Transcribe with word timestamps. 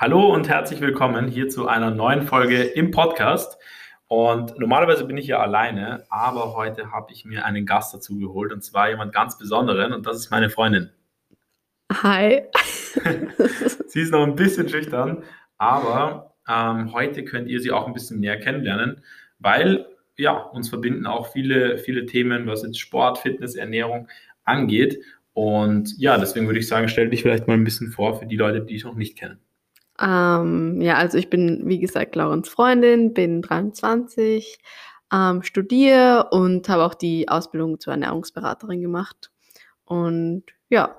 Hallo 0.00 0.32
und 0.32 0.48
herzlich 0.48 0.80
willkommen 0.80 1.26
hier 1.26 1.48
zu 1.48 1.66
einer 1.66 1.90
neuen 1.90 2.22
Folge 2.22 2.62
im 2.62 2.92
Podcast. 2.92 3.58
Und 4.06 4.56
normalerweise 4.56 5.04
bin 5.04 5.16
ich 5.16 5.26
ja 5.26 5.40
alleine, 5.40 6.04
aber 6.08 6.54
heute 6.54 6.92
habe 6.92 7.10
ich 7.10 7.24
mir 7.24 7.44
einen 7.44 7.66
Gast 7.66 7.92
dazu 7.92 8.16
geholt 8.16 8.52
und 8.52 8.62
zwar 8.62 8.90
jemand 8.90 9.12
ganz 9.12 9.36
Besonderen 9.38 9.92
und 9.92 10.06
das 10.06 10.18
ist 10.18 10.30
meine 10.30 10.50
Freundin. 10.50 10.90
Hi. 11.92 12.42
sie 13.88 14.02
ist 14.02 14.12
noch 14.12 14.22
ein 14.22 14.36
bisschen 14.36 14.68
schüchtern, 14.68 15.24
aber 15.56 16.32
ähm, 16.48 16.92
heute 16.92 17.24
könnt 17.24 17.48
ihr 17.48 17.60
sie 17.60 17.72
auch 17.72 17.88
ein 17.88 17.92
bisschen 17.92 18.20
näher 18.20 18.38
kennenlernen, 18.38 19.02
weil 19.40 19.84
ja, 20.16 20.30
uns 20.30 20.68
verbinden 20.68 21.06
auch 21.06 21.32
viele, 21.32 21.76
viele 21.76 22.06
Themen, 22.06 22.46
was 22.46 22.62
jetzt 22.62 22.78
Sport, 22.78 23.18
Fitness, 23.18 23.56
Ernährung 23.56 24.06
angeht. 24.44 25.02
Und 25.32 25.98
ja, 25.98 26.18
deswegen 26.18 26.46
würde 26.46 26.60
ich 26.60 26.68
sagen, 26.68 26.88
stell 26.88 27.10
dich 27.10 27.22
vielleicht 27.22 27.48
mal 27.48 27.54
ein 27.54 27.64
bisschen 27.64 27.90
vor 27.90 28.16
für 28.20 28.26
die 28.26 28.36
Leute, 28.36 28.60
die 28.60 28.74
dich 28.74 28.84
noch 28.84 28.94
nicht 28.94 29.18
kennen. 29.18 29.40
Ähm, 30.00 30.80
ja, 30.80 30.94
also 30.94 31.18
ich 31.18 31.30
bin, 31.30 31.62
wie 31.64 31.78
gesagt, 31.78 32.14
Laurens 32.16 32.48
Freundin, 32.48 33.14
bin 33.14 33.42
23, 33.42 34.58
ähm, 35.12 35.42
studiere 35.42 36.28
und 36.30 36.68
habe 36.68 36.84
auch 36.84 36.94
die 36.94 37.28
Ausbildung 37.28 37.80
zur 37.80 37.94
Ernährungsberaterin 37.94 38.80
gemacht. 38.80 39.30
Und 39.84 40.44
ja. 40.68 40.96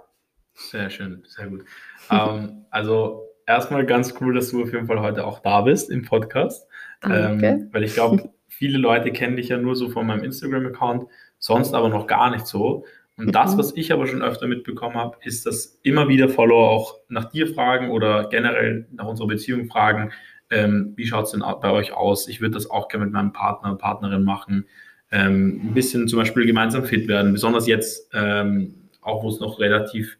Sehr 0.54 0.90
schön, 0.90 1.24
sehr 1.28 1.48
gut. 1.48 1.64
ähm, 2.10 2.66
also 2.72 3.30
erstmal 3.46 3.86
ganz 3.86 4.16
cool, 4.20 4.34
dass 4.34 4.50
du 4.52 4.64
auf 4.64 4.74
jeden 4.74 4.88
Fall 4.88 5.02
heute 5.02 5.26
auch 5.26 5.40
da 5.40 5.62
bist 5.62 5.90
im 5.90 6.04
Podcast. 6.04 6.68
Danke. 7.02 7.48
Ähm, 7.48 7.70
weil 7.72 7.84
ich 7.84 7.94
glaube, 7.94 8.32
viele 8.48 8.78
Leute 8.78 9.12
kennen 9.12 9.38
dich 9.38 9.50
ja 9.50 9.58
nur 9.58 9.76
so 9.76 9.90
von 9.90 10.06
meinem 10.06 10.24
Instagram-Account, 10.24 11.06
sonst 11.38 11.74
aber 11.74 11.90
noch 11.90 12.08
gar 12.08 12.32
nicht 12.32 12.46
so. 12.46 12.86
Und 13.20 13.36
das, 13.36 13.58
was 13.58 13.76
ich 13.76 13.92
aber 13.92 14.08
schon 14.08 14.22
öfter 14.22 14.48
mitbekommen 14.48 14.96
habe, 14.96 15.18
ist, 15.24 15.46
dass 15.46 15.80
immer 15.84 16.08
wieder 16.08 16.30
Follower 16.30 16.70
auch 16.70 16.96
nach 17.10 17.26
dir 17.26 17.48
fragen 17.48 17.92
oder 17.92 18.30
generell 18.30 18.88
nach 18.92 19.08
unserer 19.08 19.28
Beziehung 19.28 19.68
fragen, 19.68 20.12
ähm, 20.50 20.94
wie 20.96 21.06
schaut 21.06 21.26
es 21.26 21.32
denn 21.32 21.42
bei 21.42 21.72
euch 21.72 21.94
aus? 21.94 22.28
Ich 22.28 22.42
würde 22.42 22.56
das 22.56 22.70
auch 22.70 22.88
gerne 22.88 23.06
mit 23.06 23.14
meinem 23.14 23.34
Partner, 23.34 23.76
Partnerin 23.76 24.24
machen. 24.24 24.66
Ähm, 25.12 25.62
ein 25.64 25.74
bisschen 25.74 26.08
zum 26.08 26.20
Beispiel 26.20 26.46
gemeinsam 26.46 26.86
fit 26.86 27.08
werden, 27.08 27.34
besonders 27.34 27.68
jetzt, 27.68 28.10
ähm, 28.14 28.76
auch 29.02 29.24
wo 29.24 29.30
es 29.30 29.40
noch 29.40 29.60
relativ 29.60 30.18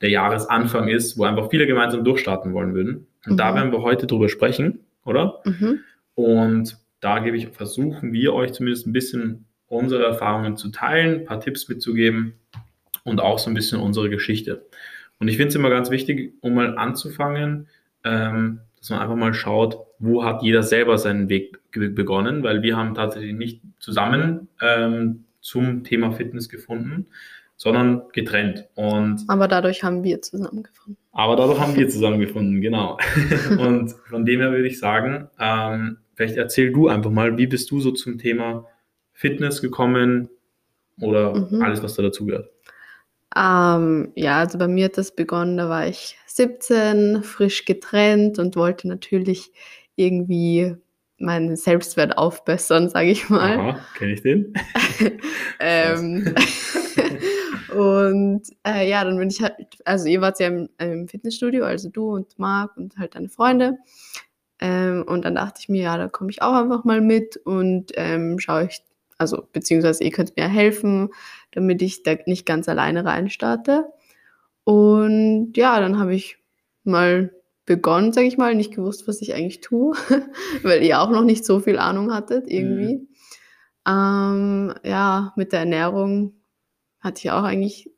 der 0.00 0.10
Jahresanfang 0.10 0.88
ist, 0.88 1.16
wo 1.16 1.24
einfach 1.24 1.48
viele 1.50 1.66
gemeinsam 1.66 2.04
durchstarten 2.04 2.52
wollen 2.52 2.74
würden. 2.74 3.06
Und 3.24 3.34
mhm. 3.34 3.36
da 3.36 3.54
werden 3.54 3.72
wir 3.72 3.82
heute 3.82 4.06
drüber 4.06 4.28
sprechen, 4.28 4.80
oder? 5.04 5.40
Mhm. 5.44 5.80
Und 6.14 6.78
da 7.00 7.20
gebe 7.20 7.36
ich, 7.36 7.48
versuchen 7.48 8.12
wir 8.12 8.34
euch 8.34 8.52
zumindest 8.52 8.86
ein 8.86 8.92
bisschen 8.92 9.46
unsere 9.72 10.04
Erfahrungen 10.04 10.56
zu 10.56 10.70
teilen, 10.70 11.20
ein 11.20 11.24
paar 11.24 11.40
Tipps 11.40 11.68
mitzugeben 11.68 12.34
und 13.04 13.20
auch 13.20 13.38
so 13.38 13.50
ein 13.50 13.54
bisschen 13.54 13.80
unsere 13.80 14.10
Geschichte. 14.10 14.66
Und 15.18 15.28
ich 15.28 15.36
finde 15.36 15.48
es 15.48 15.54
immer 15.54 15.70
ganz 15.70 15.90
wichtig, 15.90 16.34
um 16.40 16.54
mal 16.54 16.76
anzufangen, 16.76 17.68
ähm, 18.04 18.60
dass 18.78 18.90
man 18.90 19.00
einfach 19.00 19.16
mal 19.16 19.34
schaut, 19.34 19.78
wo 19.98 20.24
hat 20.24 20.42
jeder 20.42 20.62
selber 20.62 20.98
seinen 20.98 21.28
Weg 21.28 21.58
begonnen, 21.70 22.42
weil 22.42 22.62
wir 22.62 22.76
haben 22.76 22.94
tatsächlich 22.94 23.34
nicht 23.34 23.62
zusammen 23.78 24.48
ähm, 24.60 25.24
zum 25.40 25.84
Thema 25.84 26.12
Fitness 26.12 26.48
gefunden, 26.48 27.06
sondern 27.56 28.02
getrennt. 28.12 28.66
Und 28.74 29.22
aber 29.28 29.46
dadurch 29.46 29.84
haben 29.84 30.02
wir 30.02 30.20
zusammengefunden. 30.20 30.96
Aber 31.12 31.36
dadurch 31.36 31.60
haben 31.60 31.76
wir 31.76 31.88
zusammengefunden, 31.88 32.60
genau. 32.60 32.98
und 33.58 33.92
von 34.08 34.24
dem 34.24 34.40
her 34.40 34.50
würde 34.50 34.66
ich 34.66 34.80
sagen, 34.80 35.28
ähm, 35.38 35.98
vielleicht 36.14 36.36
erzähl 36.36 36.72
du 36.72 36.88
einfach 36.88 37.10
mal, 37.10 37.38
wie 37.38 37.46
bist 37.46 37.70
du 37.70 37.80
so 37.80 37.92
zum 37.92 38.18
Thema 38.18 38.66
Fitness 39.12 39.60
gekommen 39.60 40.28
oder 41.00 41.34
mhm. 41.34 41.62
alles, 41.62 41.82
was 41.82 41.94
da 41.94 42.02
dazugehört? 42.02 42.50
Ähm, 43.36 44.12
ja, 44.14 44.38
also 44.40 44.58
bei 44.58 44.68
mir 44.68 44.86
hat 44.86 44.98
das 44.98 45.14
begonnen, 45.14 45.56
da 45.56 45.68
war 45.68 45.86
ich 45.86 46.18
17, 46.26 47.22
frisch 47.22 47.64
getrennt 47.64 48.38
und 48.38 48.56
wollte 48.56 48.88
natürlich 48.88 49.52
irgendwie 49.96 50.76
meinen 51.18 51.56
Selbstwert 51.56 52.18
aufbessern, 52.18 52.88
sage 52.88 53.10
ich 53.10 53.30
mal. 53.30 53.58
Aha, 53.58 53.80
kenne 53.96 54.12
ich 54.12 54.22
den? 54.22 54.52
ähm, 55.60 56.34
und 57.74 58.42
äh, 58.66 58.88
ja, 58.88 59.04
dann 59.04 59.18
bin 59.18 59.30
ich 59.30 59.40
halt, 59.40 59.54
also 59.84 60.08
ihr 60.08 60.20
wart 60.20 60.40
ja 60.40 60.48
im, 60.48 60.68
im, 60.78 61.08
Fitnessstudio, 61.08 61.64
also 61.64 61.88
du 61.88 62.14
und 62.14 62.38
Marc 62.38 62.76
und 62.76 62.98
halt 62.98 63.14
deine 63.14 63.28
Freunde. 63.28 63.78
Ähm, 64.60 65.04
und 65.06 65.24
dann 65.24 65.36
dachte 65.36 65.60
ich 65.60 65.68
mir, 65.68 65.82
ja, 65.82 65.96
da 65.96 66.08
komme 66.08 66.30
ich 66.30 66.42
auch 66.42 66.54
einfach 66.54 66.84
mal 66.84 67.00
mit 67.00 67.36
und 67.38 67.92
ähm, 67.94 68.38
schaue 68.38 68.66
ich 68.66 68.82
also 69.22 69.48
beziehungsweise 69.52 70.04
ihr 70.04 70.10
könnt 70.10 70.36
mir 70.36 70.48
helfen, 70.48 71.10
damit 71.52 71.80
ich 71.80 72.02
da 72.02 72.14
nicht 72.26 72.44
ganz 72.44 72.68
alleine 72.68 73.04
reinstarte. 73.04 73.86
Und 74.64 75.52
ja, 75.56 75.80
dann 75.80 75.98
habe 75.98 76.14
ich 76.14 76.38
mal 76.84 77.32
begonnen, 77.64 78.12
sage 78.12 78.26
ich 78.26 78.36
mal, 78.36 78.54
nicht 78.54 78.74
gewusst, 78.74 79.06
was 79.08 79.22
ich 79.22 79.34
eigentlich 79.34 79.60
tue, 79.60 79.94
weil 80.62 80.82
ihr 80.82 81.00
auch 81.00 81.10
noch 81.10 81.24
nicht 81.24 81.44
so 81.44 81.60
viel 81.60 81.78
Ahnung 81.78 82.12
hattet 82.12 82.48
irgendwie. 82.48 82.96
Mhm. 82.96 83.08
Ähm, 83.86 84.74
ja, 84.84 85.32
mit 85.36 85.52
der 85.52 85.60
Ernährung 85.60 86.34
hatte 87.00 87.20
ich 87.24 87.30
auch 87.30 87.44
eigentlich, 87.44 87.90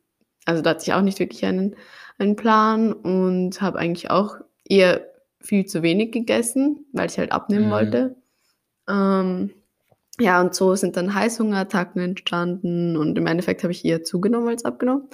also 0.44 0.62
da 0.62 0.70
hatte 0.70 0.82
ich 0.82 0.92
auch 0.92 1.02
nicht 1.02 1.18
wirklich 1.18 1.44
einen, 1.44 1.76
einen 2.18 2.36
Plan 2.36 2.92
und 2.92 3.60
habe 3.60 3.78
eigentlich 3.78 4.10
auch 4.10 4.36
eher 4.66 5.06
viel 5.40 5.66
zu 5.66 5.82
wenig 5.82 6.12
gegessen, 6.12 6.86
weil 6.92 7.10
ich 7.10 7.18
halt 7.18 7.32
abnehmen 7.32 7.66
mhm. 7.66 7.70
wollte. 7.70 8.16
Ähm, 8.88 9.50
ja, 10.20 10.40
und 10.40 10.54
so 10.54 10.74
sind 10.76 10.96
dann 10.96 11.14
Heißhungerattacken 11.14 12.00
entstanden 12.00 12.96
und 12.96 13.18
im 13.18 13.26
Endeffekt 13.26 13.62
habe 13.62 13.72
ich 13.72 13.84
eher 13.84 14.04
zugenommen 14.04 14.48
als 14.48 14.64
abgenommen. 14.64 15.08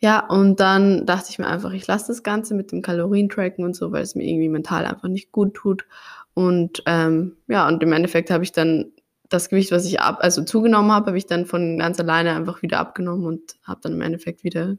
Ja, 0.00 0.26
und 0.26 0.58
dann 0.58 1.06
dachte 1.06 1.28
ich 1.30 1.38
mir 1.38 1.46
einfach, 1.46 1.72
ich 1.72 1.86
lasse 1.86 2.08
das 2.08 2.22
Ganze 2.22 2.54
mit 2.54 2.72
dem 2.72 2.82
Kalorientracken 2.82 3.64
und 3.64 3.74
so, 3.74 3.92
weil 3.92 4.02
es 4.02 4.16
mir 4.16 4.24
irgendwie 4.24 4.48
mental 4.48 4.84
einfach 4.84 5.08
nicht 5.08 5.30
gut 5.30 5.54
tut. 5.54 5.86
Und 6.34 6.82
ähm, 6.86 7.36
ja, 7.46 7.68
und 7.68 7.82
im 7.82 7.92
Endeffekt 7.92 8.30
habe 8.30 8.42
ich 8.42 8.52
dann 8.52 8.92
das 9.28 9.48
Gewicht, 9.48 9.70
was 9.70 9.86
ich 9.86 10.00
ab, 10.00 10.18
also 10.20 10.42
zugenommen 10.42 10.92
habe, 10.92 11.06
habe 11.06 11.18
ich 11.18 11.26
dann 11.26 11.46
von 11.46 11.78
ganz 11.78 12.00
alleine 12.00 12.34
einfach 12.34 12.62
wieder 12.62 12.80
abgenommen 12.80 13.24
und 13.24 13.56
habe 13.62 13.80
dann 13.82 13.92
im 13.92 14.02
Endeffekt 14.02 14.44
wieder 14.44 14.76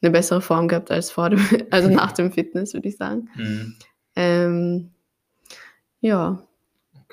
eine 0.00 0.10
bessere 0.12 0.40
Form 0.40 0.68
gehabt 0.68 0.90
als 0.90 1.10
vor 1.10 1.30
dem, 1.30 1.40
also 1.70 1.88
nach 1.90 2.12
dem 2.12 2.32
Fitness, 2.32 2.72
würde 2.72 2.88
ich 2.88 2.96
sagen. 2.96 3.28
Mhm. 3.34 3.74
Ähm, 4.14 4.90
ja, 6.00 6.46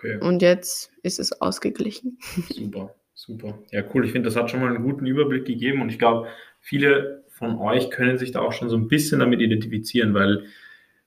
Okay. 0.03 0.17
Und 0.19 0.41
jetzt 0.41 0.91
ist 1.01 1.19
es 1.19 1.41
ausgeglichen. 1.41 2.17
Super, 2.49 2.95
super. 3.13 3.59
Ja, 3.71 3.83
cool. 3.93 4.05
Ich 4.05 4.11
finde, 4.11 4.27
das 4.27 4.35
hat 4.35 4.51
schon 4.51 4.59
mal 4.59 4.73
einen 4.73 4.83
guten 4.83 5.05
Überblick 5.05 5.45
gegeben 5.45 5.81
und 5.81 5.89
ich 5.89 5.99
glaube, 5.99 6.27
viele 6.59 7.23
von 7.29 7.57
euch 7.57 7.89
können 7.89 8.17
sich 8.17 8.31
da 8.31 8.41
auch 8.41 8.53
schon 8.53 8.69
so 8.69 8.75
ein 8.75 8.87
bisschen 8.87 9.19
damit 9.19 9.41
identifizieren, 9.41 10.13
weil 10.13 10.45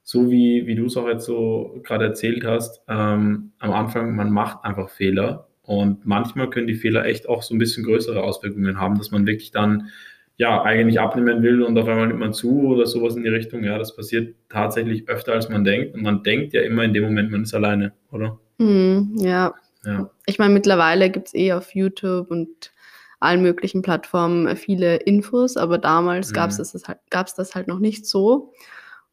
so 0.02 0.30
wie, 0.30 0.66
wie 0.66 0.76
du 0.76 0.86
es 0.86 0.96
auch 0.96 1.08
jetzt 1.08 1.24
so 1.24 1.80
gerade 1.82 2.04
erzählt 2.04 2.44
hast, 2.44 2.82
ähm, 2.88 3.52
am 3.58 3.72
Anfang, 3.72 4.14
man 4.14 4.30
macht 4.30 4.64
einfach 4.64 4.88
Fehler 4.88 5.48
und 5.62 6.06
manchmal 6.06 6.48
können 6.48 6.68
die 6.68 6.74
Fehler 6.74 7.04
echt 7.04 7.28
auch 7.28 7.42
so 7.42 7.54
ein 7.54 7.58
bisschen 7.58 7.84
größere 7.84 8.22
Auswirkungen 8.22 8.80
haben, 8.80 8.98
dass 8.98 9.10
man 9.10 9.26
wirklich 9.26 9.50
dann 9.50 9.90
ja, 10.38 10.62
eigentlich 10.62 11.00
abnehmen 11.00 11.42
will 11.42 11.62
und 11.62 11.78
auf 11.78 11.88
einmal 11.88 12.08
nimmt 12.08 12.20
man 12.20 12.34
zu 12.34 12.68
oder 12.68 12.86
sowas 12.86 13.16
in 13.16 13.22
die 13.22 13.30
Richtung. 13.30 13.64
Ja, 13.64 13.78
das 13.78 13.96
passiert 13.96 14.34
tatsächlich 14.50 15.08
öfter, 15.08 15.32
als 15.32 15.48
man 15.48 15.64
denkt. 15.64 15.94
Und 15.94 16.02
man 16.02 16.22
denkt 16.22 16.52
ja 16.52 16.60
immer 16.62 16.84
in 16.84 16.92
dem 16.92 17.04
Moment, 17.04 17.30
man 17.30 17.42
ist 17.42 17.54
alleine, 17.54 17.92
oder? 18.12 18.38
Mm, 18.58 19.16
ja. 19.16 19.54
ja. 19.84 20.10
Ich 20.26 20.38
meine, 20.38 20.52
mittlerweile 20.52 21.10
gibt 21.10 21.28
es 21.28 21.34
eh 21.34 21.52
auf 21.52 21.74
YouTube 21.74 22.30
und 22.30 22.70
allen 23.18 23.40
möglichen 23.40 23.80
Plattformen 23.80 24.54
viele 24.56 24.96
Infos, 24.96 25.56
aber 25.56 25.78
damals 25.78 26.30
mhm. 26.30 26.34
gab 26.34 26.50
es 26.50 26.58
das, 26.58 26.86
halt, 26.86 26.98
das 27.10 27.54
halt 27.54 27.66
noch 27.66 27.78
nicht 27.78 28.06
so. 28.06 28.52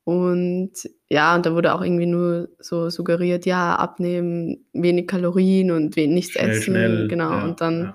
Und 0.03 0.71
ja, 1.07 1.33
und 1.35 1.45
da 1.45 1.53
wurde 1.53 1.73
auch 1.73 1.81
irgendwie 1.81 2.05
nur 2.05 2.49
so 2.59 2.89
suggeriert, 2.89 3.45
ja, 3.45 3.75
abnehmen, 3.75 4.65
wenig 4.73 5.07
Kalorien 5.07 5.71
und 5.71 5.95
nichts 5.95 6.33
schnell, 6.33 6.49
essen. 6.49 6.63
Schnell, 6.63 7.07
genau. 7.07 7.31
Ja, 7.31 7.43
und 7.45 7.61
dann, 7.61 7.93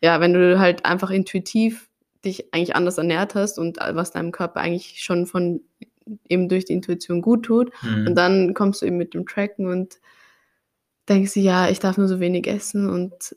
ja. 0.00 0.14
ja, 0.14 0.20
wenn 0.20 0.32
du 0.32 0.60
halt 0.60 0.84
einfach 0.84 1.10
intuitiv 1.10 1.88
dich 2.24 2.52
eigentlich 2.54 2.76
anders 2.76 2.98
ernährt 2.98 3.34
hast 3.34 3.58
und 3.58 3.78
was 3.78 4.12
deinem 4.12 4.32
Körper 4.32 4.60
eigentlich 4.60 5.02
schon 5.02 5.26
von 5.26 5.62
eben 6.28 6.48
durch 6.48 6.64
die 6.64 6.72
Intuition 6.72 7.22
gut 7.22 7.44
tut. 7.44 7.72
Mhm. 7.82 8.08
Und 8.08 8.14
dann 8.14 8.54
kommst 8.54 8.82
du 8.82 8.86
eben 8.86 8.96
mit 8.96 9.14
dem 9.14 9.26
Tracken 9.26 9.66
und 9.66 9.98
denkst 11.08 11.34
du, 11.34 11.40
ja, 11.40 11.68
ich 11.68 11.78
darf 11.78 11.98
nur 11.98 12.08
so 12.08 12.20
wenig 12.20 12.46
essen 12.46 12.88
und, 12.88 13.36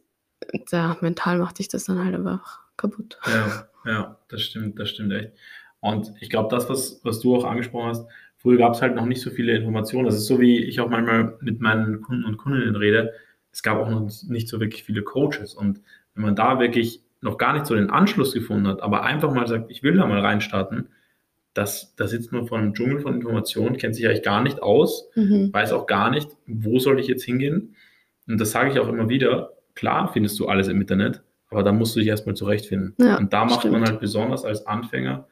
und 0.53 0.71
ja, 0.71 0.97
mental 1.01 1.37
macht 1.37 1.59
dich 1.59 1.67
das 1.67 1.85
dann 1.85 2.03
halt 2.03 2.15
einfach 2.15 2.59
kaputt. 2.77 3.19
Ja, 3.27 3.67
ja, 3.85 4.19
das 4.29 4.41
stimmt, 4.41 4.79
das 4.79 4.89
stimmt 4.89 5.13
echt. 5.13 5.31
Und 5.79 6.13
ich 6.19 6.29
glaube, 6.29 6.49
das, 6.49 6.69
was, 6.69 6.99
was 7.03 7.19
du 7.19 7.35
auch 7.35 7.45
angesprochen 7.45 7.89
hast, 7.89 8.07
früher 8.37 8.57
gab 8.57 8.73
es 8.73 8.81
halt 8.81 8.95
noch 8.95 9.05
nicht 9.05 9.21
so 9.21 9.29
viele 9.29 9.55
Informationen. 9.55 10.05
Das 10.05 10.15
ist 10.15 10.25
so, 10.25 10.39
wie 10.39 10.63
ich 10.63 10.79
auch 10.79 10.89
manchmal 10.89 11.37
mit 11.41 11.61
meinen 11.61 12.01
Kunden 12.01 12.25
und 12.25 12.37
Kundinnen 12.37 12.75
rede. 12.75 13.13
Es 13.51 13.63
gab 13.63 13.77
auch 13.77 13.89
noch 13.89 14.09
nicht 14.27 14.47
so 14.47 14.59
wirklich 14.59 14.83
viele 14.83 15.03
Coaches. 15.03 15.53
Und 15.53 15.81
wenn 16.13 16.23
man 16.23 16.35
da 16.35 16.59
wirklich 16.59 17.01
noch 17.25 17.37
gar 17.37 17.53
nicht 17.53 17.65
so 17.65 17.75
den 17.75 17.89
Anschluss 17.89 18.33
gefunden 18.33 18.67
hat, 18.67 18.81
aber 18.81 19.03
einfach 19.03 19.33
mal 19.33 19.47
sagt, 19.47 19.69
ich 19.71 19.83
will 19.83 19.97
da 19.97 20.05
mal 20.05 20.19
reinstarten, 20.19 20.89
das, 21.53 21.95
da 21.95 22.07
sitzt 22.07 22.31
man 22.31 22.47
vor 22.47 22.57
einem 22.57 22.73
Dschungel 22.73 22.99
von 22.99 23.15
Informationen, 23.15 23.77
kennt 23.77 23.95
sich 23.95 24.05
eigentlich 24.05 24.23
gar 24.23 24.43
nicht 24.43 24.61
aus, 24.61 25.09
mhm. 25.15 25.51
weiß 25.51 25.73
auch 25.73 25.87
gar 25.87 26.11
nicht, 26.11 26.29
wo 26.45 26.79
soll 26.79 26.99
ich 26.99 27.07
jetzt 27.07 27.23
hingehen. 27.23 27.75
Und 28.27 28.39
das 28.39 28.51
sage 28.51 28.71
ich 28.71 28.79
auch 28.79 28.87
immer 28.87 29.09
wieder, 29.09 29.53
klar 29.73 30.11
findest 30.13 30.39
du 30.39 30.47
alles 30.47 30.67
im 30.67 30.79
Internet, 30.79 31.23
aber 31.49 31.63
da 31.63 31.71
musst 31.71 31.95
du 31.95 31.99
dich 31.99 32.09
erstmal 32.09 32.35
zurechtfinden. 32.35 32.93
Ja, 32.99 33.17
und 33.17 33.33
da 33.33 33.45
macht 33.45 33.61
stimmt. 33.61 33.73
man 33.73 33.85
halt 33.85 33.99
besonders 33.99 34.45
als 34.45 34.67
Anfänger 34.67 35.27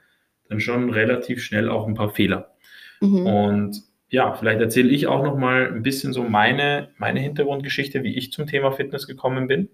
dann 0.49 0.59
schon 0.59 0.89
relativ 0.89 1.43
schnell 1.43 1.69
auch 1.69 1.87
ein 1.87 1.93
paar 1.93 2.09
Fehler. 2.09 2.55
Mhm. 3.01 3.25
Und 3.25 3.81
ja, 4.09 4.33
vielleicht 4.33 4.61
erzähle 4.61 4.89
ich 4.89 5.07
auch 5.07 5.23
noch 5.23 5.37
mal 5.37 5.67
ein 5.67 5.83
bisschen 5.83 6.13
so 6.13 6.23
meine, 6.23 6.89
meine 6.97 7.19
Hintergrundgeschichte, 7.19 8.03
wie 8.03 8.15
ich 8.15 8.31
zum 8.31 8.47
Thema 8.47 8.71
Fitness 8.71 9.07
gekommen 9.07 9.47
bin. 9.47 9.69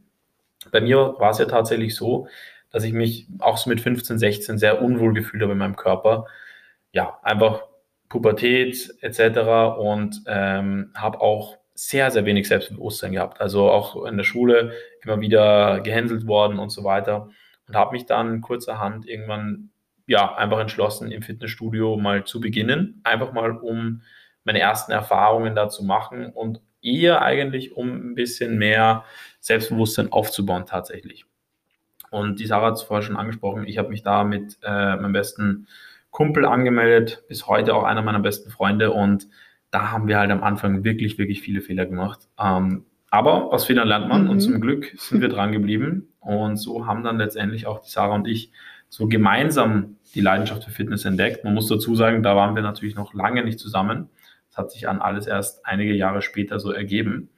Bei 0.72 0.82
mir 0.82 1.16
war 1.18 1.32
es 1.32 1.38
ja 1.38 1.46
tatsächlich 1.46 1.96
so, 1.96 2.28
dass 2.72 2.84
ich 2.84 2.94
mich 2.94 3.28
auch 3.40 3.58
so 3.58 3.70
mit 3.70 3.82
15, 3.82 4.20
16 4.20 4.58
sehr 4.58 4.82
unwohl 4.82 5.14
gefühlt 5.14 5.42
habe 5.42 5.54
in 5.54 5.58
meinem 5.58 5.76
Körper. 5.76 6.28
Ja, 6.92 7.20
einfach 7.24 7.64
Pubertät 8.10 8.94
etc. 9.02 9.78
und 9.78 10.24
ähm, 10.28 10.92
habe 10.96 11.22
auch 11.22 11.58
sehr, 11.74 12.12
sehr 12.12 12.26
wenig 12.26 12.48
Selbstbewusstsein 12.48 13.14
gehabt. 13.14 13.40
Also 13.40 13.72
auch 13.72 14.06
in 14.06 14.18
der 14.18 14.24
Schule 14.24 14.74
immer 15.04 15.22
wieder 15.22 15.80
gehänselt 15.80 16.28
worden 16.28 16.60
und 16.60 16.72
so 16.72 16.84
weiter. 16.84 17.30
Und 17.68 17.76
habe 17.76 17.94
mich 17.94 18.06
dann 18.06 18.42
kurzerhand 18.42 19.08
irgendwann 19.08 19.70
ja 20.06 20.36
einfach 20.36 20.60
entschlossen, 20.60 21.12
im 21.12 21.22
Fitnessstudio 21.22 21.96
mal 21.96 22.26
zu 22.26 22.42
beginnen. 22.42 23.00
Einfach 23.04 23.32
mal, 23.32 23.52
um 23.52 24.02
meine 24.44 24.60
ersten 24.60 24.92
Erfahrungen 24.92 25.56
da 25.56 25.70
zu 25.70 25.86
machen 25.86 26.26
und 26.34 26.62
eher 26.82 27.22
eigentlich, 27.22 27.76
um 27.76 28.12
ein 28.12 28.16
bisschen 28.16 28.58
mehr 28.58 29.04
Selbstbewusstsein 29.40 30.12
aufzubauen 30.12 30.66
tatsächlich. 30.66 31.26
Und 32.12 32.40
die 32.40 32.46
Sarah 32.46 32.68
hat 32.68 32.76
es 32.76 32.84
vorher 32.84 33.06
schon 33.06 33.18
angesprochen. 33.18 33.66
Ich 33.68 33.78
habe 33.78 33.90
mich 33.90 34.02
da 34.02 34.24
mit 34.24 34.58
äh, 34.64 34.96
meinem 34.96 35.14
besten 35.14 35.68
Kumpel 36.12 36.46
angemeldet, 36.46 37.24
bis 37.28 37.48
heute 37.48 37.76
auch 37.76 37.84
einer 37.84 38.02
meiner 38.02 38.20
besten 38.20 38.50
Freunde. 38.50 38.92
Und 38.92 39.28
da 39.72 39.92
haben 39.92 40.08
wir 40.08 40.18
halt 40.18 40.32
am 40.32 40.44
Anfang 40.44 40.84
wirklich, 40.84 41.18
wirklich 41.18 41.42
viele 41.42 41.62
Fehler 41.62 41.86
gemacht. 41.86 42.28
Ähm, 42.40 42.86
aber 43.12 43.54
aus 43.54 43.66
Fehlern 43.66 43.88
lernt 43.88 44.08
man 44.08 44.24
mhm. 44.24 44.30
und 44.30 44.40
zum 44.40 44.60
Glück 44.60 44.94
sind 44.98 45.22
wir 45.22 45.30
dran 45.30 45.52
geblieben. 45.52 46.08
Und 46.20 46.58
so 46.58 46.86
haben 46.86 47.04
dann 47.04 47.18
letztendlich 47.18 47.68
auch 47.68 47.80
die 47.80 47.90
Sarah 47.90 48.16
und 48.16 48.28
ich 48.28 48.52
so 48.90 49.08
gemeinsam 49.08 49.98
die 50.16 50.22
Leidenschaft 50.22 50.64
für 50.64 50.72
Fitness 50.72 51.06
entdeckt. 51.06 51.44
Man 51.44 51.54
muss 51.54 51.68
dazu 51.68 51.96
sagen, 51.96 52.24
da 52.24 52.36
waren 52.36 52.56
wir 52.56 52.64
natürlich 52.64 52.96
noch 52.96 53.14
lange 53.14 53.44
nicht 53.44 53.60
zusammen. 53.60 54.10
Hat 54.60 54.72
sich 54.72 54.88
an 54.88 55.00
alles 55.00 55.26
erst 55.26 55.66
einige 55.66 55.94
Jahre 55.94 56.22
später 56.22 56.60
so 56.60 56.72
ergeben. 56.72 57.30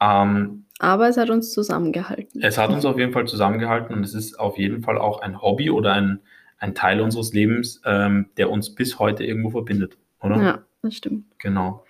Ähm, 0.00 0.64
aber 0.78 1.08
es 1.08 1.16
hat 1.16 1.30
uns 1.30 1.52
zusammengehalten. 1.52 2.42
Es 2.42 2.58
hat 2.58 2.70
uns 2.70 2.84
auf 2.84 2.98
jeden 2.98 3.12
Fall 3.12 3.26
zusammengehalten 3.26 3.96
und 3.96 4.04
es 4.04 4.14
ist 4.14 4.38
auf 4.38 4.58
jeden 4.58 4.82
Fall 4.82 4.98
auch 4.98 5.20
ein 5.20 5.40
Hobby 5.40 5.70
oder 5.70 5.94
ein, 5.94 6.20
ein 6.58 6.74
Teil 6.74 7.00
unseres 7.00 7.32
Lebens, 7.32 7.80
ähm, 7.84 8.30
der 8.36 8.50
uns 8.50 8.74
bis 8.74 8.98
heute 8.98 9.24
irgendwo 9.24 9.50
verbindet, 9.50 9.96
oder? 10.20 10.42
Ja, 10.42 10.58
das 10.82 10.94
stimmt. 10.94 11.24
Genau. 11.38 11.84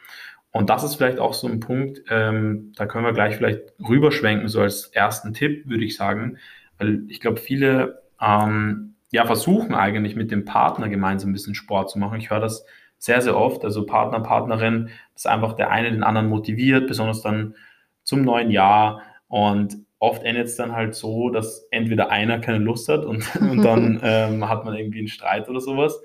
Und 0.53 0.71
das 0.71 0.85
ist 0.85 0.95
vielleicht 0.95 1.19
auch 1.19 1.35
so 1.35 1.49
ein 1.49 1.61
Punkt, 1.61 2.03
ähm, 2.09 2.73
da 2.77 2.87
können 2.87 3.05
wir 3.05 3.13
gleich 3.13 3.37
vielleicht 3.37 3.75
rüberschwenken, 3.87 4.49
so 4.49 4.61
als 4.61 4.87
ersten 4.87 5.35
Tipp, 5.35 5.69
würde 5.69 5.85
ich 5.85 5.97
sagen, 5.97 6.39
weil 6.79 7.03
ich 7.09 7.21
glaube, 7.21 7.39
viele 7.39 8.03
ähm, 8.21 8.95
ja, 9.11 9.27
versuchen 9.27 9.75
eigentlich 9.75 10.17
mit 10.17 10.31
dem 10.31 10.45
Partner 10.45 10.89
gemeinsam 10.89 11.31
ein 11.31 11.33
bisschen 11.33 11.55
Sport 11.55 11.91
zu 11.91 11.99
machen. 11.99 12.19
Ich 12.19 12.31
höre 12.31 12.41
das 12.41 12.65
sehr, 12.99 13.21
sehr 13.21 13.37
oft, 13.37 13.65
also 13.65 13.87
Partner, 13.87 14.21
Partnerin, 14.21 14.91
dass 15.15 15.27
einfach 15.27 15.55
der 15.55 15.71
eine 15.71 15.91
den 15.91 16.03
anderen 16.03 16.29
motiviert, 16.29 16.87
besonders 16.87 17.23
dann 17.23 17.55
zum 18.03 18.23
neuen 18.23 18.51
Jahr. 18.51 19.03
Und 19.29 19.77
oft 19.99 20.23
endet 20.23 20.47
es 20.47 20.57
dann 20.57 20.73
halt 20.73 20.95
so, 20.95 21.31
dass 21.31 21.67
entweder 21.71 22.11
einer 22.11 22.39
keine 22.39 22.59
Lust 22.59 22.89
hat 22.89 23.05
und, 23.05 23.25
und 23.41 23.63
dann 23.63 24.01
ähm, 24.05 24.49
hat 24.49 24.65
man 24.65 24.75
irgendwie 24.75 25.01
einen 25.01 25.09
Streit 25.09 25.49
oder 25.49 25.61
sowas. 25.61 26.01